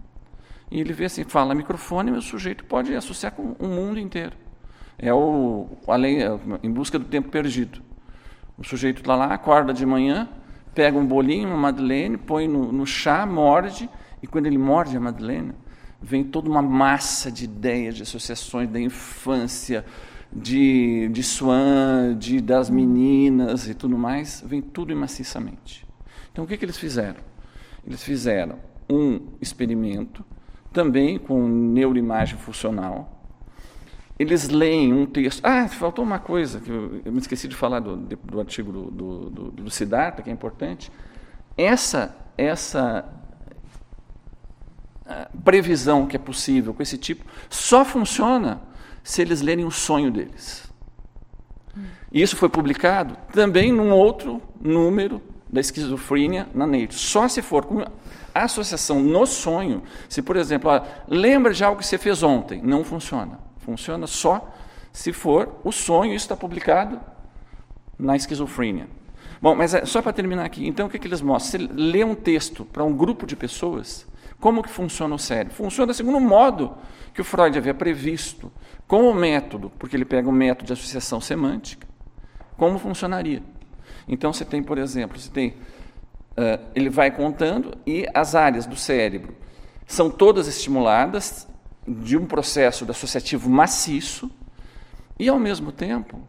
[0.70, 4.36] e ele vê assim, fala microfone, o sujeito pode associar com o mundo inteiro.
[4.98, 6.20] É o além,
[6.62, 7.82] em busca do tempo perdido.
[8.58, 10.30] O sujeito está lá, acorda de manhã,
[10.74, 13.90] pega um bolinho, uma madeleine, põe no, no chá, morde,
[14.22, 15.54] e quando ele morde a madeleine,
[16.02, 19.86] vem toda uma massa de ideias, de associações da infância,
[20.36, 25.86] de, de Swan, de, das meninas e tudo mais, vem tudo maciçamente.
[26.32, 27.22] Então, o que, que eles fizeram?
[27.86, 28.58] Eles fizeram
[28.90, 30.26] um experimento,
[30.72, 33.10] também com neuroimagem funcional.
[34.18, 35.46] Eles leem um texto.
[35.46, 38.92] Ah, faltou uma coisa, que eu, eu me esqueci de falar do, do artigo do,
[38.92, 40.92] do, do, do Siddhartha, que é importante.
[41.56, 43.06] Essa, essa
[45.06, 48.62] ah, previsão que é possível com esse tipo só funciona
[49.04, 50.72] se eles lerem o sonho deles.
[52.12, 56.94] Isso foi publicado também num outro número da esquizofrenia na Nature.
[56.94, 57.84] Só se for com
[58.34, 62.84] associação no sonho, se, por exemplo, ó, lembra de algo que você fez ontem, não
[62.84, 63.40] funciona.
[63.60, 64.54] Funciona só
[64.92, 67.00] se for o sonho, isso está publicado
[67.98, 68.88] na esquizofrenia.
[69.42, 71.68] Bom, mas é, só para terminar aqui, então o que, que eles mostram?
[71.68, 74.06] Você lê um texto para um grupo de pessoas,
[74.44, 75.54] Como que funciona o cérebro?
[75.54, 76.76] Funciona segundo o modo
[77.14, 78.52] que o Freud havia previsto,
[78.86, 81.88] com o método, porque ele pega o método de associação semântica,
[82.58, 83.42] como funcionaria.
[84.06, 88.76] Então você tem, por exemplo, você tem, uh, ele vai contando e as áreas do
[88.76, 89.34] cérebro
[89.88, 91.48] são todas estimuladas
[91.88, 94.30] de um processo associativo maciço
[95.18, 96.20] e, ao mesmo tempo,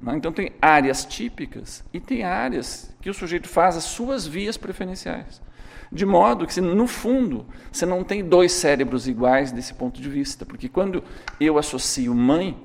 [0.00, 4.56] né, então tem áreas típicas e tem áreas que o sujeito faz as suas vias
[4.56, 5.46] preferenciais.
[5.90, 10.44] De modo que, no fundo, você não tem dois cérebros iguais desse ponto de vista.
[10.44, 11.02] Porque quando
[11.40, 12.62] eu associo mãe,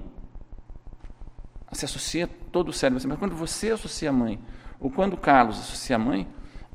[1.71, 3.07] se associa todo o cérebro.
[3.07, 4.39] Mas quando você associa mãe,
[4.79, 6.27] ou quando Carlos associa mãe,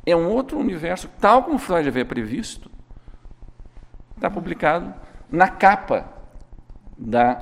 [0.06, 2.70] é um outro universo, tal como Freud havia previsto,
[4.16, 4.94] está publicado
[5.30, 6.08] na capa
[6.96, 7.34] da,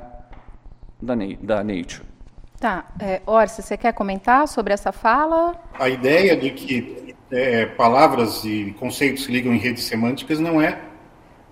[1.01, 2.03] da, da Nature.
[2.59, 2.87] Tá.
[2.99, 5.55] É, Orsi, você quer comentar sobre essa fala?
[5.79, 10.79] A ideia de que é, palavras e conceitos que ligam em redes semânticas não é.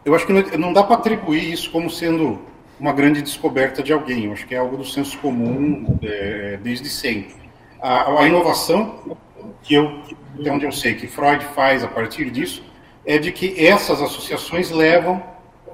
[0.05, 2.41] Eu acho que não, não dá para atribuir isso como sendo
[2.79, 4.27] uma grande descoberta de alguém.
[4.27, 7.35] Eu acho que é algo do senso comum é, desde sempre.
[7.81, 9.17] A, a, inovação
[9.63, 10.01] que eu,
[10.39, 12.65] de onde eu sei que Freud faz a partir disso,
[13.07, 15.23] é de que essas associações levam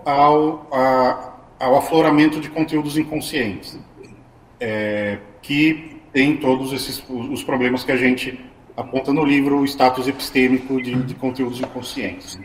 [0.04, 3.78] ao, a, ao afloramento de conteúdos inconscientes,
[4.58, 8.38] é, que tem todos esses os problemas que a gente
[8.80, 12.38] aponta no livro o status epistêmico de, de conteúdos inconscientes.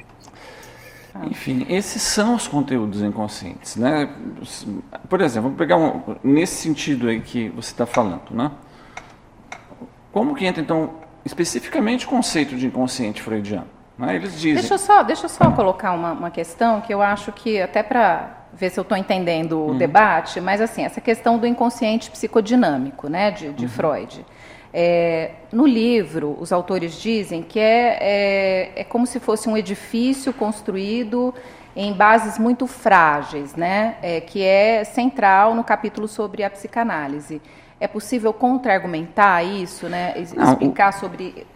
[1.24, 4.10] Enfim, esses são os conteúdos inconscientes, né?
[5.08, 8.52] Por exemplo, vamos pegar um, nesse sentido aí que você está falando, né?
[10.12, 13.68] Como que entra então especificamente o conceito de inconsciente freudiano?
[13.98, 14.16] Né?
[14.16, 14.56] Eles dizem.
[14.56, 17.82] Deixa eu só, deixa eu só colocar uma, uma questão que eu acho que até
[17.82, 19.78] para ver se eu estou entendendo o uhum.
[19.78, 23.70] debate, mas assim essa questão do inconsciente psicodinâmico, né, de, de uhum.
[23.70, 24.26] Freud.
[24.78, 30.34] É, no livro, os autores dizem que é, é, é, como se fosse um edifício
[30.34, 31.34] construído
[31.74, 33.96] em bases muito frágeis, né?
[34.02, 37.42] É, que é central no capítulo sobre a psicanálise.
[37.80, 40.14] É possível contra-argumentar isso, né?
[40.18, 41.48] explicar sobre,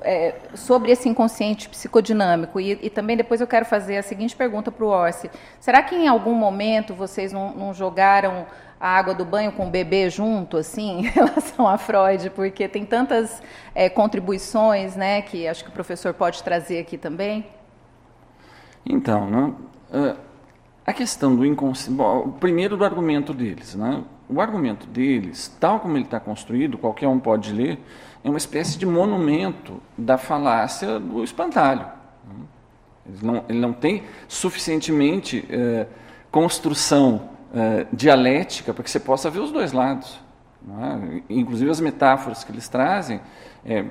[0.00, 2.58] é, sobre esse inconsciente psicodinâmico?
[2.58, 5.30] E, e, também depois eu quero fazer a seguinte pergunta para o Orsi.
[5.60, 8.46] Será que em algum momento vocês não, não jogaram
[8.82, 12.84] a água do banho com o bebê junto, assim, em relação a Freud, porque tem
[12.84, 13.40] tantas
[13.76, 17.46] é, contribuições, né, que acho que o professor pode trazer aqui também.
[18.84, 19.54] Então, né,
[19.92, 20.16] eh,
[20.84, 22.02] a questão do inconsciente,
[22.40, 27.20] primeiro do argumento deles, né, o argumento deles, tal como ele está construído, qualquer um
[27.20, 27.78] pode ler,
[28.24, 31.86] é uma espécie de monumento da falácia do espantalho.
[33.06, 35.86] Ele não, ele não tem suficientemente é,
[36.32, 40.20] construção uh, dialética para que você possa ver os dois lados.
[40.68, 41.22] É?
[41.28, 43.20] Inclusive as metáforas que eles trazem,
[43.64, 43.84] é,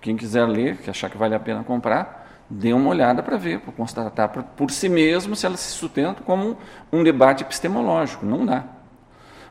[0.00, 3.60] quem quiser ler, que achar que vale a pena comprar, dê uma olhada para ver,
[3.60, 6.56] para constatar por, por si mesmo se elas se sustentam como
[6.92, 8.24] um debate epistemológico.
[8.24, 8.64] Não dá.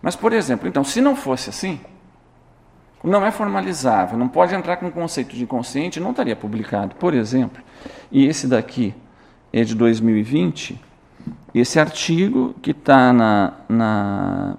[0.01, 1.79] Mas, por exemplo, então, se não fosse assim,
[3.03, 6.95] não é formalizável, não pode entrar com o conceito de inconsciente, não estaria publicado.
[6.95, 7.61] Por exemplo,
[8.11, 8.93] e esse daqui
[9.51, 10.79] é de 2020,
[11.53, 14.57] esse artigo que está na, na,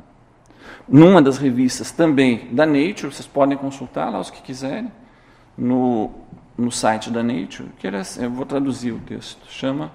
[0.88, 4.90] numa das revistas também da Nature, vocês podem consultar lá os que quiserem,
[5.56, 6.10] no,
[6.56, 9.90] no site da Nature, que era, eu vou traduzir o texto, chama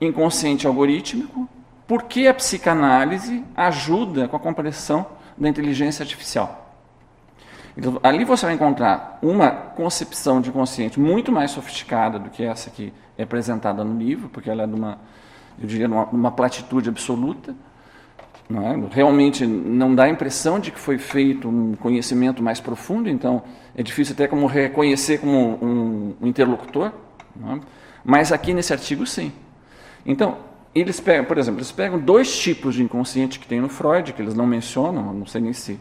[0.00, 1.48] Inconsciente Algorítmico,
[1.86, 6.74] por que a psicanálise ajuda com a compreensão da inteligência artificial.
[7.76, 12.70] Então, ali você vai encontrar uma concepção de consciente muito mais sofisticada do que essa
[12.70, 14.98] que é apresentada no livro, porque ela é de uma
[15.62, 17.54] eu diria, numa, numa platitude absoluta.
[18.50, 18.88] Não é?
[18.90, 23.42] Realmente não dá a impressão de que foi feito um conhecimento mais profundo, então
[23.74, 26.92] é difícil até como reconhecer como um, um interlocutor.
[27.48, 27.60] É?
[28.04, 29.32] Mas aqui nesse artigo, sim.
[30.04, 30.38] Então,
[30.74, 34.20] eles pegam, por exemplo, eles pegam dois tipos de inconsciente que tem no Freud, que
[34.20, 35.78] eles não mencionam, não sei nem se.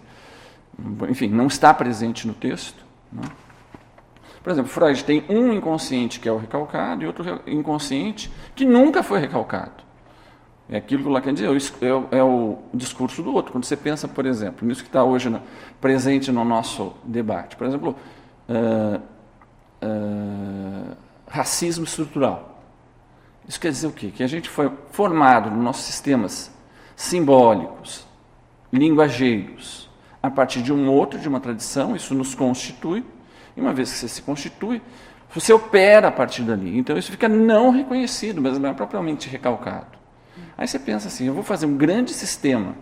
[1.09, 2.85] Enfim, não está presente no texto.
[3.11, 3.50] Não é?
[4.43, 9.03] Por exemplo, Freud tem um inconsciente que é o recalcado e outro inconsciente que nunca
[9.03, 9.83] foi recalcado.
[10.69, 13.51] É aquilo que o Lacan diz, é o, é o discurso do outro.
[13.51, 15.29] Quando você pensa, por exemplo, nisso que está hoje
[15.81, 17.57] presente no nosso debate.
[17.57, 17.95] Por exemplo,
[18.47, 19.01] uh,
[19.83, 22.63] uh, racismo estrutural.
[23.47, 24.11] Isso quer dizer o quê?
[24.15, 26.55] Que a gente foi formado nos nossos sistemas
[26.95, 28.07] simbólicos,
[28.71, 29.89] linguageiros,
[30.23, 33.03] a partir de um outro, de uma tradição, isso nos constitui,
[33.61, 34.81] uma vez que você se constitui,
[35.33, 36.77] você opera a partir dali.
[36.77, 39.97] Então isso fica não reconhecido, mas não é propriamente recalcado.
[40.57, 42.75] Aí você pensa assim: eu vou fazer um grande sistema.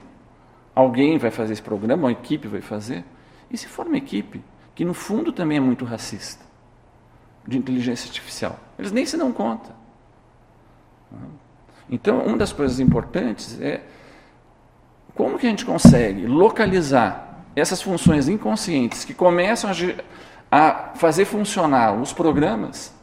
[0.74, 3.04] Alguém vai fazer esse programa, uma equipe vai fazer.
[3.52, 4.42] E se for uma equipe
[4.74, 6.46] que no fundo também é muito racista,
[7.46, 9.76] de inteligência artificial, eles nem se dão conta.
[11.90, 13.82] Então, uma das coisas importantes é
[15.16, 19.74] como que a gente consegue localizar essas funções inconscientes que começam a,
[20.52, 22.98] a fazer funcionar os programas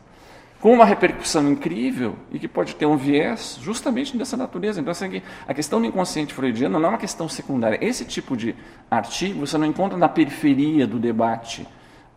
[0.60, 4.80] com uma repercussão incrível e que pode ter um viés justamente dessa natureza.
[4.80, 7.78] Então, assim, a questão do inconsciente freudiano não é uma questão secundária.
[7.80, 8.54] Esse tipo de
[8.90, 11.66] artigo você não encontra na periferia do debate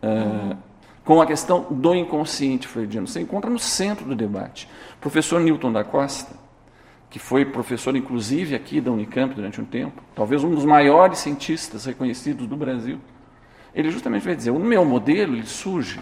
[0.02, 0.56] uh,
[1.04, 3.06] com a questão do inconsciente freudiano.
[3.06, 4.68] Você encontra no centro do debate.
[4.96, 6.34] O professor Newton da Costa,
[7.10, 11.84] que foi professor inclusive aqui da Unicamp durante um tempo, talvez um dos maiores cientistas
[11.84, 12.98] reconhecidos do Brasil,
[13.74, 16.00] ele justamente vai dizer: o meu modelo ele surge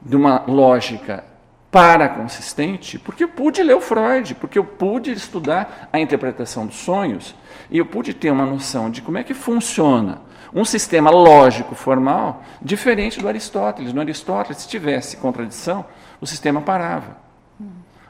[0.00, 1.24] de uma lógica
[1.70, 7.34] paraconsistente, porque eu pude ler o Freud, porque eu pude estudar a interpretação dos sonhos
[7.68, 10.22] e eu pude ter uma noção de como é que funciona
[10.54, 13.92] um sistema lógico formal diferente do Aristóteles.
[13.92, 15.84] No Aristóteles, se tivesse contradição,
[16.20, 17.16] o sistema parava.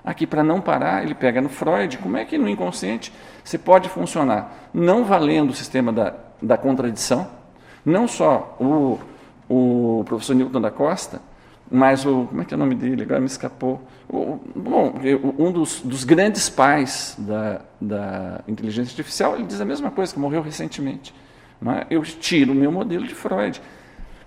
[0.05, 3.11] Aqui, para não parar, ele pega no Freud, como é que no inconsciente
[3.43, 7.27] você pode funcionar não valendo o sistema da, da contradição,
[7.85, 8.99] não só o,
[9.49, 11.21] o professor Newton da Costa,
[11.71, 12.27] mas o.
[12.27, 13.03] Como é que é o nome dele?
[13.03, 13.83] Agora me escapou.
[14.09, 14.95] O, bom,
[15.39, 20.19] um dos, dos grandes pais da, da, inteligência artificial, ele diz a mesma coisa, que
[20.19, 21.15] morreu recentemente.
[21.67, 21.87] É?
[21.89, 23.61] Eu tiro o meu modelo de Freud.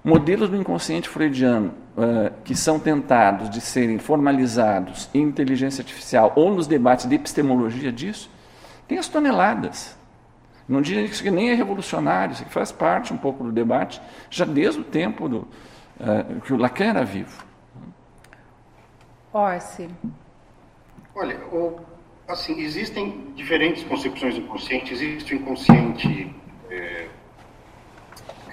[0.03, 6.53] Modelos do inconsciente freudiano uh, que são tentados de serem formalizados em inteligência artificial ou
[6.53, 8.29] nos debates de epistemologia disso,
[8.87, 9.96] tem as toneladas.
[10.67, 14.43] Não diria que isso nem é revolucionário, isso faz parte um pouco do debate, já
[14.43, 17.45] desde o tempo do, uh, que o Lacan era vivo.
[19.31, 19.89] Orsi.
[21.15, 21.79] Olha, o,
[22.27, 24.93] assim, existem diferentes concepções do inconsciente.
[24.93, 26.35] Existe o inconsciente
[26.69, 27.07] é,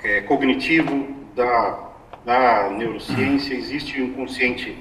[0.03, 1.91] é, cognitivo da,
[2.25, 4.79] da neurociência, existe o inconsciente,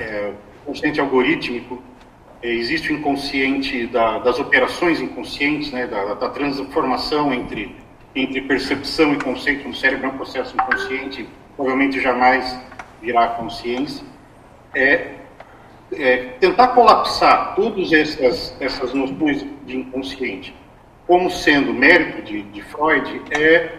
[0.00, 0.32] é,
[0.64, 1.82] consciente algorítmico,
[2.42, 7.76] existe o inconsciente da, das operações inconscientes, né, da, da transformação entre,
[8.14, 12.58] entre percepção e conceito no cérebro, é um processo inconsciente provavelmente jamais
[13.00, 14.04] virá consciência,
[14.74, 15.12] é,
[15.92, 20.54] é tentar colapsar todas essas, essas noções de inconsciente
[21.06, 23.70] como sendo mérito de, de Freud é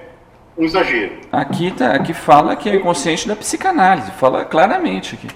[0.57, 1.21] um exagero.
[1.31, 5.27] Aqui, tá, aqui fala que é inconsciente da psicanálise, fala claramente aqui.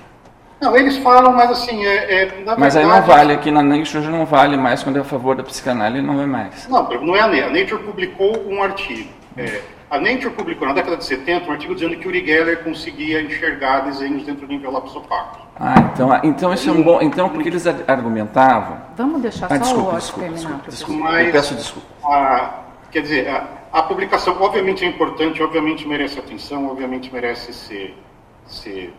[0.60, 4.08] Não, eles falam, mas assim, é, é Mas verdade, aí não vale, aqui na Nature
[4.08, 6.67] não vale mais, quando é a favor da psicanálise não é mais.
[6.67, 7.43] Não, não é a Nature.
[7.43, 9.10] A Nature publicou um artigo.
[9.38, 13.22] É, a Nature publicou na década de 70 um artigo dizendo que Uri Geller conseguia
[13.22, 15.39] enxergar desenhos dentro de envelopes opacos.
[15.60, 17.02] Ah, então, então isso é um bom.
[17.02, 18.80] Então, porque eles argumentavam.
[18.98, 20.62] Vamos deixar ah, só desculpa, o Otto terminar.
[20.67, 21.88] Desculpa, Mas, eu peço desculpa.
[22.04, 27.98] A, quer dizer, a, a, publicação obviamente é importante, obviamente merece atenção, obviamente merece ser,
[28.46, 28.93] ser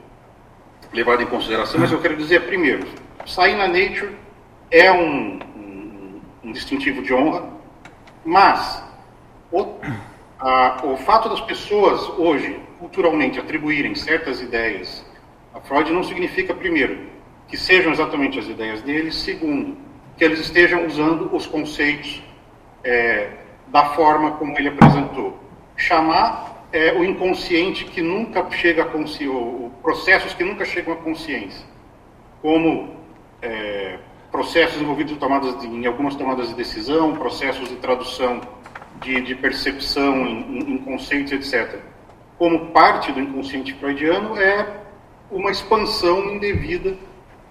[0.93, 2.87] levada em consideração, mas eu quero dizer, primeiro,
[3.27, 4.17] sair na Nature
[4.71, 7.49] é um, um, um distintivo de honra,
[8.25, 8.83] mas
[9.51, 9.77] o
[10.41, 15.05] ah, o fato das pessoas hoje, culturalmente, atribuírem certas ideias
[15.53, 17.09] a Freud não significa, primeiro,
[17.49, 19.77] que sejam exatamente as ideias dele, segundo,
[20.17, 22.23] que eles estejam usando os conceitos
[22.85, 23.31] é,
[23.67, 25.37] da forma como ele apresentou.
[25.77, 31.65] Chamar é, o inconsciente que nunca chega a consciência, processos que nunca chegam à consciência,
[32.43, 32.97] como
[33.41, 33.99] é,
[34.31, 38.41] processos envolvidos em, tomadas de, em algumas tomadas de decisão, processos de tradução
[39.01, 41.81] de, de percepção em, em, conceitos, etc.,
[42.37, 44.67] como parte do inconsciente freudiano, é
[45.31, 46.97] uma expansão indevida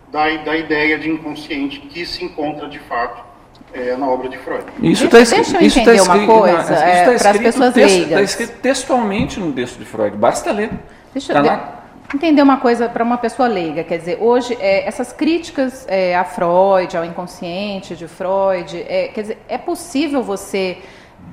[0.10, 3.27] da, da ideia de inconsciente que se encontra, de fato,
[3.74, 4.64] é, na obra de Freud.
[4.82, 7.38] Isso está escrito, Deixa eu isso entender tá escrito, uma coisa, não, é, para as
[7.38, 8.02] pessoas leigas.
[8.04, 10.72] Está escrito textualmente no texto de Freud, basta ler.
[11.14, 11.78] Deixa tá eu
[12.16, 16.24] entender uma coisa para uma pessoa leiga, quer dizer, hoje é, essas críticas é, a
[16.24, 20.78] Freud, ao inconsciente de Freud, é, quer dizer, é possível você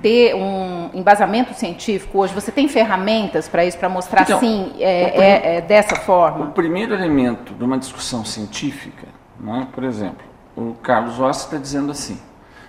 [0.02, 2.34] ter um embasamento científico hoje?
[2.34, 6.46] Você tem ferramentas para isso, para mostrar então, sim, é, é, é, dessa forma?
[6.46, 9.06] O primeiro elemento de uma discussão científica,
[9.38, 12.18] né, por exemplo, o Carlos Rossi está dizendo assim,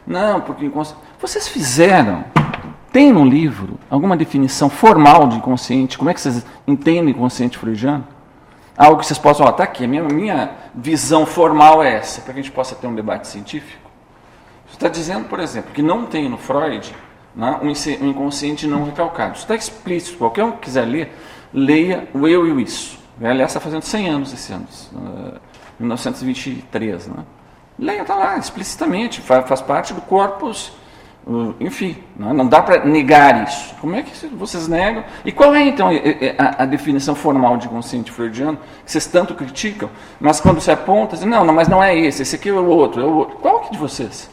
[0.06, 0.72] não, porque
[1.20, 2.24] vocês fizeram,
[2.92, 5.98] tem no livro alguma definição formal de inconsciente?
[5.98, 8.06] Como é que vocês entendem inconsciente freudiano?
[8.78, 12.34] Algo que vocês possam falar, está aqui, a minha, minha visão formal é essa, para
[12.34, 13.90] que a gente possa ter um debate científico.
[14.68, 16.94] Você está dizendo, por exemplo, que não tem no Freud
[17.36, 19.34] né, um inconsciente não recalcado.
[19.34, 20.18] Isso está explícito.
[20.18, 21.16] Qualquer um que quiser ler,
[21.54, 23.00] leia o Eu e o Isso.
[23.22, 25.40] Aliás, está fazendo 100 anos esse ano, uh,
[25.80, 27.08] 1923.
[27.08, 27.24] Né?
[27.78, 30.72] Leia, está lá, explicitamente, faz, faz, parte do corpus
[31.60, 32.34] enfim, não, é?
[32.34, 33.74] não dá para negar isso.
[33.82, 35.04] Como é que vocês negam?
[35.24, 35.90] E qual é então
[36.38, 41.16] a, a definição formal de inconsciente freudiano que vocês tanto criticam, mas quando se aponta,
[41.16, 43.38] dizem, não, não, mas não é esse, esse aqui é o outro, é o outro.
[43.38, 44.30] Qual que de vocês?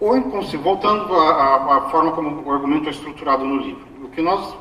[0.00, 4.20] O inconsciente, voltando à, à forma como o argumento é estruturado no livro, o que
[4.20, 4.56] nós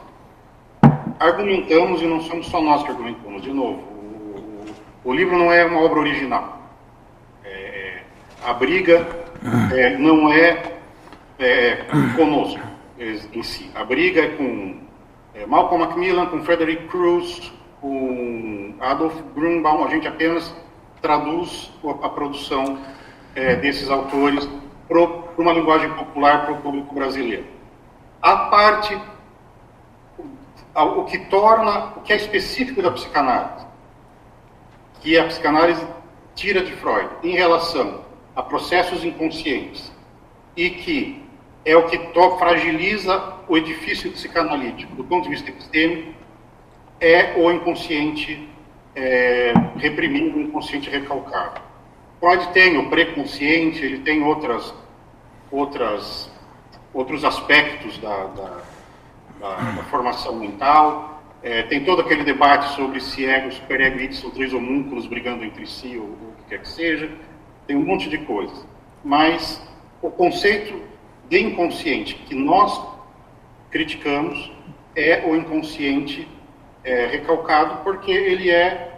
[1.19, 3.81] argumentamos, e não somos só nós que argumentamos, de novo,
[5.05, 6.59] o, livro não é uma obra original.
[7.43, 8.03] É, é
[8.43, 9.07] a briga
[9.73, 10.73] é, não é,
[11.39, 11.85] é
[12.15, 12.59] conosco
[12.97, 13.69] em si.
[13.75, 14.79] A briga é com
[15.33, 19.85] é, Malcolm Macmillan, com Frederick Cruz, com Adolf Grunbaum.
[19.85, 20.53] A gente apenas
[21.01, 22.79] traduz a produção
[23.35, 24.49] é, desses autores
[24.87, 25.01] para
[25.37, 27.45] uma linguagem popular para o público brasileiro.
[28.21, 28.99] A parte,
[30.73, 33.65] o que torna, o que é específico da psicanálise,
[35.05, 35.85] que a psicanálise
[36.33, 38.01] tira de Freud em relação
[38.35, 39.91] a processos inconscientes
[40.57, 41.23] e que
[41.63, 41.99] é o que
[42.39, 46.11] fragiliza o edifício psicanalítico do ponto de vista epistêmico
[46.99, 48.49] é o inconsciente
[48.95, 51.61] é, reprimido, o inconsciente recalcado.
[52.19, 54.73] Freud tem o preconsciente, ele tem outras,
[55.51, 56.31] outras,
[56.91, 58.57] outros aspectos da, da,
[59.39, 61.14] da, da formação mental,
[61.45, 65.67] é, tem todo aquele debate sobre se ego, superego e são três homúnculos brigando entre
[65.67, 67.07] si, ou, ou o que quer que seja
[67.67, 68.65] tem um monte de coisas.
[69.03, 69.61] Mas
[70.01, 70.81] o conceito
[71.29, 72.83] de inconsciente que nós
[73.69, 74.51] criticamos
[74.95, 76.27] é o inconsciente
[76.83, 78.93] é, recalcado, porque ele é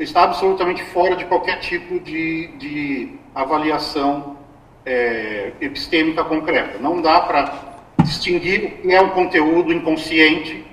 [0.00, 4.36] está absolutamente fora de qualquer tipo de, de avaliação
[4.84, 6.78] é, epistêmica concreta.
[6.78, 10.67] Não dá para distinguir o que é um conteúdo inconsciente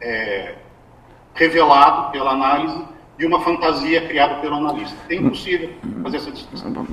[0.00, 0.54] é,
[1.34, 2.84] revelado pela análise
[3.18, 4.96] de uma fantasia criada pelo analista.
[5.10, 5.70] É impossível
[6.02, 6.86] fazer essa distinção.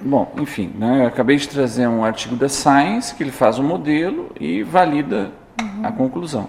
[0.00, 3.62] Bom, enfim, né, eu acabei de trazer um artigo da Science que ele faz um
[3.62, 5.30] modelo e valida
[5.60, 5.86] uhum.
[5.86, 6.48] a conclusão.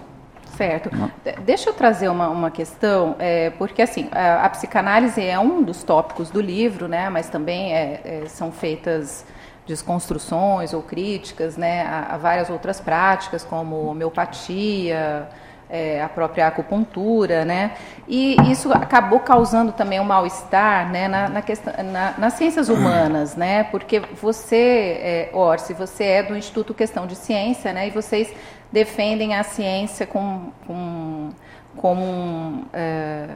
[0.58, 0.90] Certo.
[1.44, 5.84] Deixa eu trazer uma, uma questão, é, porque assim, a, a, psicanálise é um dos
[5.84, 9.26] tópicos do livro, né, mas também é, é, são feitas
[9.66, 15.30] desconstruções ou críticas né, a, a várias outras práticas, como homeopatia,
[15.72, 17.72] é, a própria acupuntura, né?
[18.08, 23.38] E isso acabou causando também um mal-estar, né, na, na questão, na, nas ciências humanas,
[23.38, 23.64] né?
[23.64, 27.88] Porque você, é, Orsi, você é do Instituto Questão de Ciência, né?
[27.88, 28.34] E vocês
[28.70, 31.30] defendem a ciência com, com,
[31.78, 33.28] com é,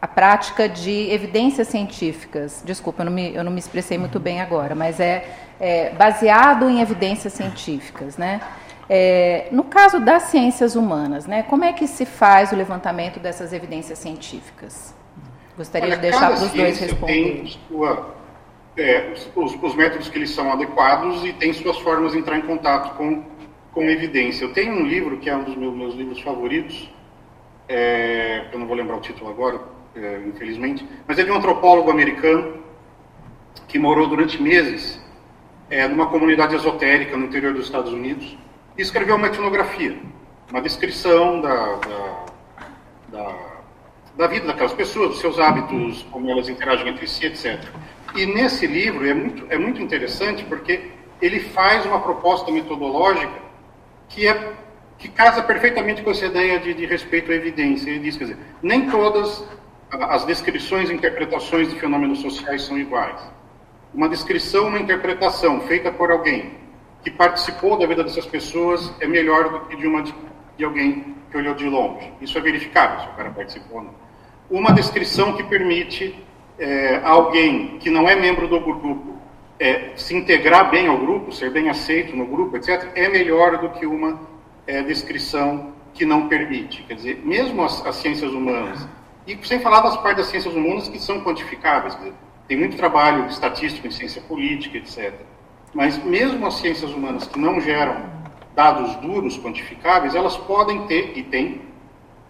[0.00, 2.62] a prática de evidências científicas.
[2.64, 5.24] Desculpa, eu não me, eu não me expressei muito bem agora, mas é,
[5.60, 8.40] é baseado em evidências científicas, né?
[8.88, 13.52] É, no caso das ciências humanas, né, como é que se faz o levantamento dessas
[13.52, 14.94] evidências científicas?
[15.56, 17.58] Gostaria Olha, de deixar para os dois responderem.
[18.74, 22.42] É, os, os, métodos que eles são adequados e tem suas formas de entrar em
[22.42, 23.22] contato com,
[23.70, 24.46] com evidência.
[24.46, 26.90] Eu tenho um livro que é um dos meus, meus livros favoritos,
[27.68, 29.60] é, eu não vou lembrar o título agora,
[29.94, 32.62] é, infelizmente, mas é de um antropólogo americano
[33.68, 35.02] que morou durante meses
[35.68, 38.36] é, numa comunidade esotérica no interior dos Estados Unidos
[38.76, 39.98] e escreveu uma etnografia,
[40.50, 42.24] uma descrição da, da,
[43.08, 43.36] da,
[44.16, 47.62] da, vida daquelas pessoas, dos seus hábitos, como elas interagem entre si, etc.
[48.14, 53.40] E nesse livro é muito, é muito interessante porque ele faz uma proposta metodológica
[54.08, 54.52] que é
[54.98, 57.90] que casa perfeitamente com essa ideia de, de respeito à evidência.
[57.90, 59.44] Ele diz, quer dizer, nem todas
[59.90, 63.20] as descrições e interpretações de fenômenos sociais são iguais.
[63.92, 66.61] Uma descrição, uma interpretação feita por alguém
[67.02, 70.14] que participou da vida dessas pessoas é melhor do que de uma de,
[70.56, 72.12] de alguém que olhou de longe.
[72.20, 73.94] Isso é verificável se o cara participou ou não.
[74.50, 76.14] Uma descrição que permite
[76.58, 79.16] é, alguém que não é membro do grupo
[79.58, 83.70] é, se integrar bem ao grupo, ser bem aceito no grupo, etc., é melhor do
[83.70, 84.20] que uma
[84.66, 86.82] é, descrição que não permite.
[86.82, 88.86] Quer dizer, mesmo as, as, ciências humanas,
[89.26, 92.12] e sem falar das partes das ciências humanas que são quantificáveis, dizer,
[92.48, 95.14] tem muito trabalho estatístico em ciência política, etc.
[95.74, 97.96] Mas mesmo as ciências humanas que não geram
[98.54, 101.62] dados duros, quantificáveis, elas podem ter, e têm,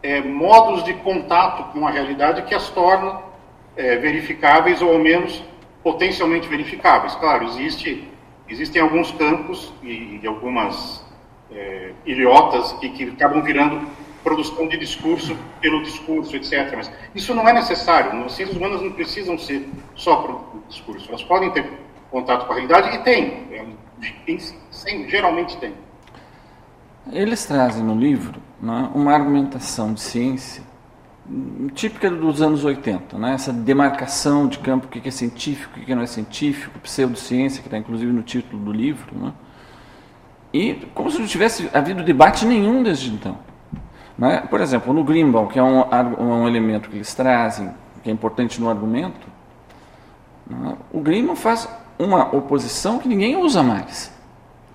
[0.02, 3.22] é, modos de contato com a realidade que as tornam
[3.76, 5.42] é, verificáveis ou ao menos
[5.82, 7.14] potencialmente verificáveis.
[7.16, 8.08] Claro, existe,
[8.48, 11.04] existem alguns campos e, e algumas
[11.50, 13.86] é, ilhotas que, que acabam virando
[14.22, 16.72] produção de discurso pelo discurso, etc.
[16.76, 18.24] Mas isso não é necessário.
[18.24, 20.36] As ciências humanas não precisam ser só para
[20.68, 21.08] discurso.
[21.08, 21.68] Elas podem ter
[22.12, 23.48] contato com a realidade, e tem,
[24.86, 25.74] tem geralmente tem.
[27.10, 30.62] Eles trazem no livro né, uma argumentação de ciência
[31.74, 33.34] típica dos anos 80, né?
[33.34, 37.68] essa demarcação de campo, o que é científico, o que não é científico, pseudociência, que
[37.68, 39.16] está inclusive no título do livro.
[39.16, 39.32] Né?
[40.52, 43.38] E como se não tivesse havido debate nenhum desde então.
[44.18, 44.42] Né?
[44.50, 45.84] Por exemplo, no Greenbaum, que é um,
[46.18, 49.26] um elemento que eles trazem, que é importante no argumento,
[50.46, 50.76] né?
[50.92, 51.68] o Greenbaum faz
[52.02, 54.12] uma oposição que ninguém usa mais.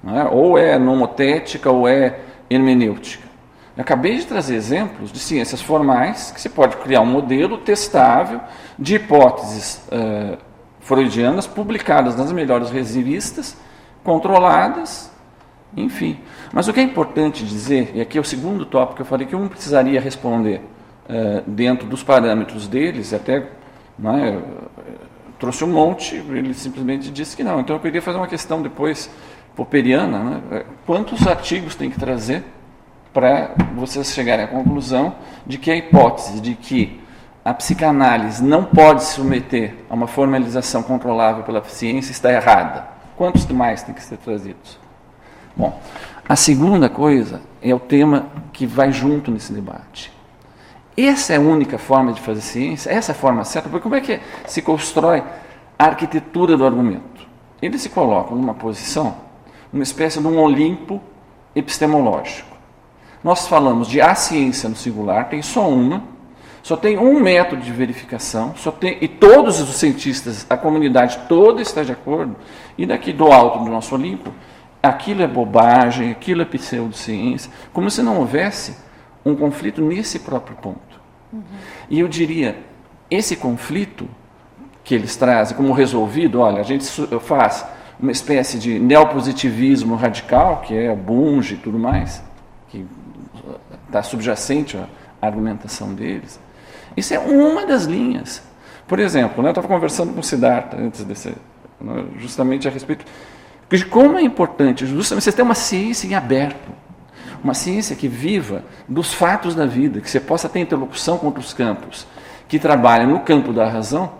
[0.03, 0.28] Né?
[0.32, 2.19] Ou é nomotética ou é
[2.49, 3.28] hermenêutica.
[3.75, 8.41] Eu acabei de trazer exemplos de ciências formais que se pode criar um modelo testável
[8.78, 10.38] de hipóteses uh,
[10.80, 13.55] freudianas publicadas nas melhores revistas,
[14.03, 15.11] controladas,
[15.75, 16.17] enfim.
[16.51, 19.28] Mas o que é importante dizer, e aqui é o segundo tópico que eu falei
[19.28, 20.61] que não precisaria responder
[21.07, 23.45] uh, dentro dos parâmetros deles, até
[23.99, 24.41] né,
[25.40, 27.60] trouxe um monte, ele simplesmente disse que não.
[27.60, 29.10] Então eu queria fazer uma questão depois
[29.56, 30.64] popperiana, né?
[30.86, 32.44] quantos artigos tem que trazer
[33.14, 35.16] para vocês chegarem à conclusão
[35.46, 37.02] de que a hipótese de que
[37.44, 42.88] a psicanálise não pode se submeter a uma formalização controlável pela ciência está errada.
[43.16, 44.78] Quantos demais tem que ser trazidos?
[45.56, 45.82] Bom,
[46.28, 50.12] a segunda coisa é o tema que vai junto nesse debate.
[50.98, 53.93] Essa é a única forma de fazer ciência, essa é a forma certa, porque como
[53.93, 55.24] é que se constrói
[55.78, 57.28] a arquitetura do argumento?
[57.62, 59.16] Ele se coloca numa posição,
[59.72, 61.00] uma espécie de um Olimpo
[61.56, 62.58] epistemológico.
[63.24, 66.02] Nós falamos de a ciência no singular, tem só uma,
[66.64, 71.62] só tem um método de verificação, só tem, e todos os cientistas, a comunidade toda
[71.62, 72.36] está de acordo,
[72.76, 74.34] e daqui do alto do nosso Olimpo,
[74.82, 78.76] aquilo é bobagem, aquilo é pseudociência, como se não houvesse
[79.24, 80.87] um conflito nesse próprio ponto.
[81.32, 81.41] Uhum.
[81.89, 82.57] E eu diria,
[83.09, 84.07] esse conflito
[84.84, 86.86] que eles trazem como resolvido, olha, a gente
[87.19, 87.65] faz
[87.99, 92.23] uma espécie de neopositivismo radical, que é Bunge e tudo mais,
[92.69, 92.86] que
[93.88, 94.88] está subjacente à
[95.21, 96.39] argumentação deles.
[96.95, 98.41] Isso é uma das linhas.
[98.88, 101.34] Por exemplo, né, eu estava conversando com o Siddhartha antes desse,
[101.82, 103.05] né, justamente a respeito
[103.69, 106.71] de como é importante justamente você ter uma ciência em aberto,
[107.44, 111.54] uma ciência que viva dos fatos da vida, que você possa ter interlocução com outros
[111.54, 112.08] campos,
[112.48, 114.12] que trabalham no campo da razão.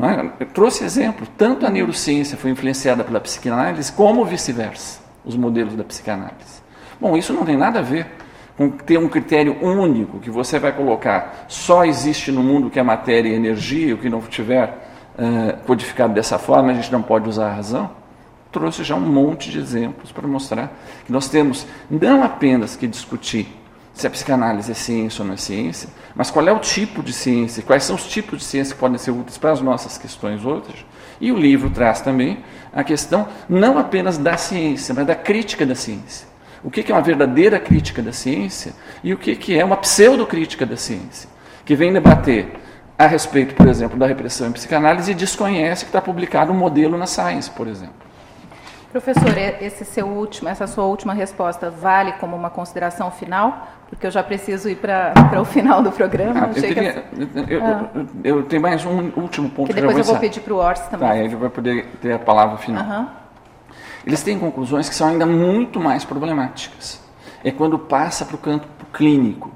[0.00, 0.42] É?
[0.42, 5.84] Eu trouxe exemplo, tanto a neurociência foi influenciada pela psicanálise, como vice-versa, os modelos da
[5.84, 6.62] psicanálise.
[7.00, 8.06] Bom, isso não tem nada a ver
[8.56, 12.82] com ter um critério único que você vai colocar só existe no mundo que é
[12.82, 14.68] matéria e energia, o que não tiver
[15.18, 17.90] uh, codificado dessa forma, a gente não pode usar a razão.
[18.54, 20.72] Trouxe já um monte de exemplos para mostrar
[21.04, 23.48] que nós temos não apenas que discutir
[23.92, 27.12] se a psicanálise é ciência ou não é ciência, mas qual é o tipo de
[27.12, 30.44] ciência, quais são os tipos de ciência que podem ser úteis para as nossas questões
[30.44, 30.76] outras.
[31.20, 32.38] E o livro traz também
[32.72, 36.32] a questão não apenas da ciência, mas da crítica da ciência
[36.64, 40.78] o que é uma verdadeira crítica da ciência e o que é uma pseudocrítica da
[40.78, 41.28] ciência,
[41.62, 42.54] que vem debater
[42.98, 46.96] a respeito, por exemplo, da repressão em psicanálise e desconhece que está publicado um modelo
[46.96, 47.94] na Science, por exemplo.
[48.94, 53.66] Professor, esse seu último, essa sua última resposta vale como uma consideração final?
[53.90, 56.44] Porque eu já preciso ir para o final do programa.
[56.44, 57.52] Ah, eu, teria, que...
[57.52, 57.90] eu, ah.
[58.22, 59.66] eu, eu, tenho mais um último ponto.
[59.66, 61.08] Que depois eu vou pedir para o Orsi também.
[61.08, 62.84] Tá, ele vai poder ter a palavra final.
[62.84, 63.24] Uhum
[64.06, 67.00] eles têm conclusões que são ainda muito mais problemáticas.
[67.42, 69.50] É quando passa para o campo clínico.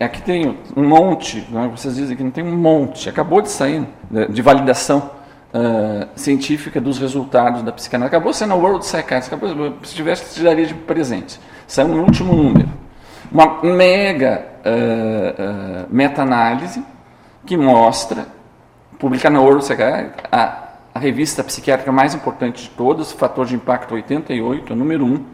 [0.00, 0.04] É?
[0.04, 1.68] aqui tem um monte, é?
[1.68, 5.19] vocês dizem que não tem um monte, acabou de sair né, de validação
[5.54, 8.14] uh, científica dos resultados da psicanálise.
[8.14, 11.40] Acabou sendo a World Psychiatry, acabou, se tivesse, te daria de presente.
[11.66, 12.68] Saiu no último número.
[13.30, 16.82] Uma mega uh, uh, meta-análise
[17.46, 18.26] que mostra,
[18.98, 23.94] publicada na World Psychiatry, a a revista psiquiátrica mais importante de todas, Fator de Impacto
[23.94, 25.24] 88, número 1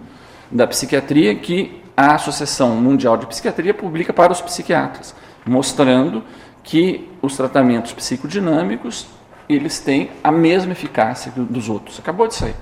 [0.51, 5.15] da psiquiatria, que a Associação Mundial de Psiquiatria publica para os psiquiatras,
[5.47, 6.23] mostrando
[6.63, 9.07] que os tratamentos psicodinâmicos
[9.49, 11.99] eles têm a mesma eficácia dos outros.
[11.99, 12.57] Acabou de sair.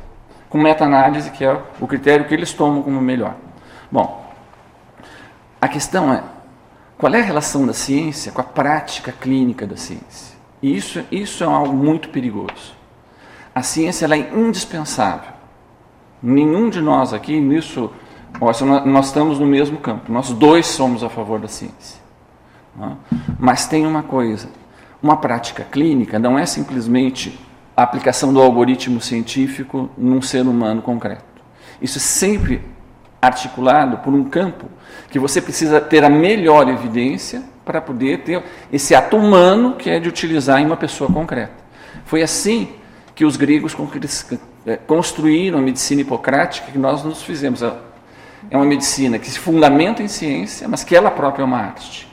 [0.49, 3.35] Com meta-análise, que é o critério que eles tomam como melhor.
[3.91, 4.25] Bom,
[5.61, 6.23] a questão é,
[6.97, 10.37] qual é a relação da ciência com a prática clínica da ciência?
[10.63, 12.75] E isso, isso é algo muito perigoso.
[13.55, 15.33] A ciência é indispensável.
[16.23, 17.91] Nenhum de nós aqui nisso,
[18.41, 20.11] nós estamos no mesmo campo.
[20.11, 22.01] Nós dois somos a favor da ciência.
[22.75, 22.97] Né?
[23.39, 24.49] Mas tem uma coisa:
[25.05, 27.39] uma prática clínica não é simplesmente
[27.77, 31.23] a aplicação do algoritmo científico num ser humano concreto.
[31.81, 32.63] Isso é sempre
[33.21, 34.67] articulado por um campo
[35.11, 38.43] que você precisa ter a melhor evidência para poder ter
[38.73, 41.53] esse ato humano que é de utilizar em uma pessoa concreta.
[42.07, 42.71] Foi assim
[43.15, 43.77] que os gregos
[44.67, 47.63] é, construíram a medicina hipocrática que nós nos fizemos.
[47.63, 52.09] É uma medicina que se fundamenta em ciência, mas que ela própria é uma arte.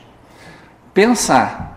[0.92, 1.71] pensar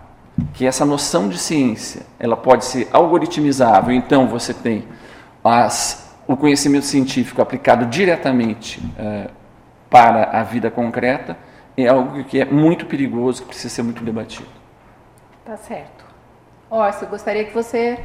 [0.53, 4.87] que essa noção de ciência ela pode ser algoritmizável, então você tem
[5.43, 9.31] as, o conhecimento científico aplicado diretamente uh,
[9.89, 11.37] para a vida concreta,
[11.77, 14.49] é algo que é muito perigoso, que precisa ser muito debatido.
[15.45, 16.05] Tá certo.
[16.69, 17.99] Orso, gostaria que você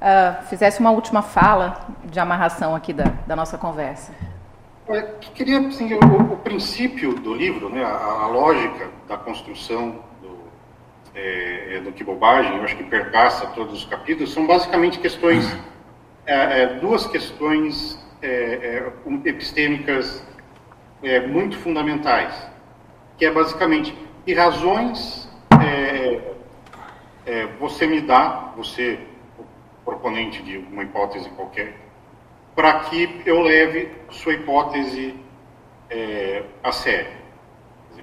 [0.00, 4.12] uh, fizesse uma última fala de amarração aqui da, da nossa conversa.
[4.88, 10.00] Eu queria, assim, o, o, princípio do livro, né, a, a lógica da construção
[11.20, 15.54] é, é do que bobagem, eu acho que perpassa todos os capítulos, são basicamente questões,
[16.26, 20.26] é, é, duas questões é, é, epistêmicas
[21.28, 22.34] muito fundamentais,
[23.16, 25.28] que é basicamente que razões
[27.58, 28.98] você me dá, você
[29.82, 31.74] proponente de uma hipótese qualquer,
[32.54, 35.14] para que eu leve sua hipótese
[36.62, 37.12] a sério.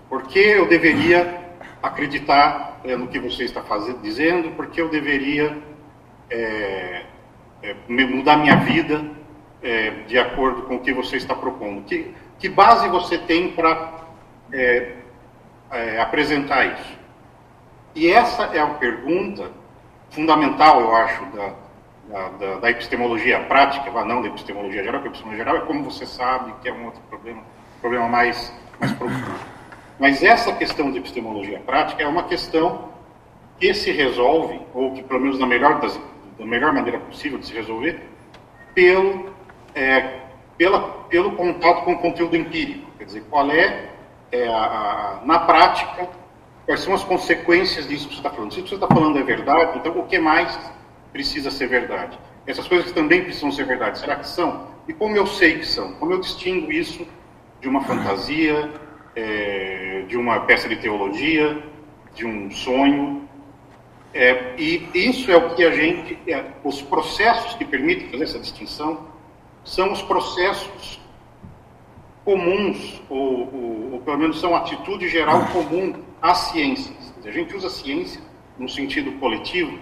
[0.09, 1.46] Por que eu deveria
[1.87, 4.51] acreditar é, no que você está fazendo, dizendo?
[4.55, 5.57] Por que eu deveria
[6.29, 7.03] é,
[7.63, 9.17] é mudar minha vida
[10.07, 11.83] de acordo com o que você está propondo?
[11.83, 14.05] Que, que base você tem para
[15.99, 16.97] apresentar isso?
[17.95, 19.51] E essa é a pergunta
[20.11, 21.53] fundamental, eu acho, da,
[22.09, 25.83] da, da, da epistemologia prática, não da epistemologia geral, porque a epistemologia geral é como
[25.83, 27.41] você sabe, que é um outro problema,
[27.81, 29.56] problema mais, mais profundo.
[29.99, 32.89] Mas essa questão de epistemologia prática é uma questão
[33.59, 35.99] que se resolve, ou que pelo menos na melhor das,
[36.37, 38.01] da melhor maneira possível de se resolver,
[38.75, 39.31] pelo,
[39.73, 40.19] é,
[40.57, 42.91] pela, pelo contato com o conteúdo empírico.
[42.97, 43.89] Quer dizer, qual é,
[44.31, 46.07] é a, a, na prática,
[46.65, 48.53] quais são as consequências disso que você está falando.
[48.53, 50.59] Se o que você está falando é verdade, então o que mais
[51.11, 52.19] precisa ser verdade.
[52.45, 53.97] Essas coisas também precisam ser verdade.
[53.97, 54.67] Será que são?
[54.87, 55.93] E como eu sei que são?
[55.93, 57.07] Como eu distingo isso
[57.59, 58.69] de uma fantasia,
[59.17, 61.57] é, de uma peça de teologia,
[62.13, 63.27] de um sonho?
[64.13, 68.39] É, e isso é o que a gente, é, os processos que permitem fazer essa
[68.39, 69.07] distinção
[69.63, 70.99] são os processos
[72.23, 77.13] comuns, ou, ou, ou pelo menos são atitude geral comum às ciências.
[77.25, 78.21] A gente usa ciência
[78.57, 79.77] no sentido coletivo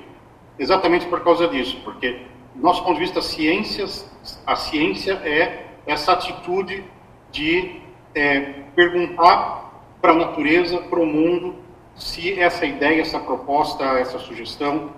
[0.57, 2.21] exatamente por causa disso, porque,
[2.55, 4.09] do nosso ponto de vista, ciências,
[4.47, 6.83] a ciência é essa atitude
[7.31, 7.84] de
[8.15, 8.39] é,
[8.75, 11.55] perguntar para a natureza, para o mundo,
[11.95, 14.91] se essa ideia, essa proposta, essa sugestão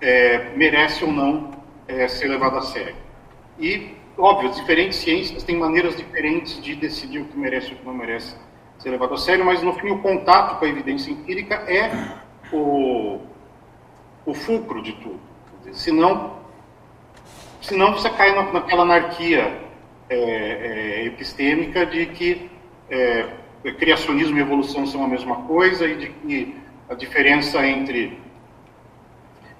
[0.00, 1.50] é, merece ou não
[1.86, 2.96] é, ser levada a sério.
[3.58, 7.76] E, óbvio, as diferentes ciências têm maneiras diferentes de decidir o que merece e o
[7.78, 8.36] que não merece
[8.78, 11.90] ser levado a sério, mas no fim o contato com a evidência empírica é
[12.52, 13.20] o,
[14.24, 15.20] o fulcro de tudo.
[15.72, 16.38] senão,
[17.60, 19.67] senão você cai na, naquela anarquia
[20.10, 22.50] é, é, epistêmica de que
[22.90, 23.26] é,
[23.78, 26.56] criacionismo e evolução são a mesma coisa e de que
[26.88, 28.18] a diferença entre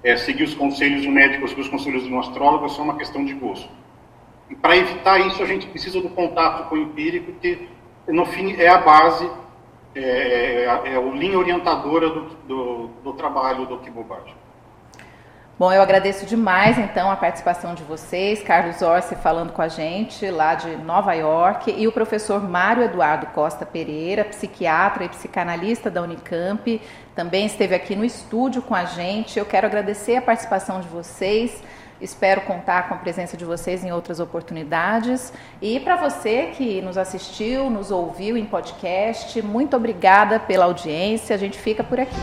[0.02, 2.96] é, seguir os conselhos um médico ou seguir os conselhos um astrólogo é só uma
[2.96, 3.68] questão de gosto.
[4.48, 7.68] E para evitar isso, a gente precisa do contato com o empírico, que
[8.08, 9.30] no fim é a base,
[9.94, 14.34] é, é, é a linha orientadora do, do, do trabalho do Bobagem.
[15.58, 20.30] Bom, eu agradeço demais então a participação de vocês, Carlos Orsi falando com a gente
[20.30, 26.00] lá de Nova York e o professor Mário Eduardo Costa Pereira, psiquiatra e psicanalista da
[26.00, 26.80] Unicamp,
[27.12, 29.36] também esteve aqui no estúdio com a gente.
[29.36, 31.60] Eu quero agradecer a participação de vocês.
[32.00, 35.32] Espero contar com a presença de vocês em outras oportunidades.
[35.60, 41.34] E para você que nos assistiu, nos ouviu em podcast, muito obrigada pela audiência.
[41.34, 42.14] A gente fica por aqui.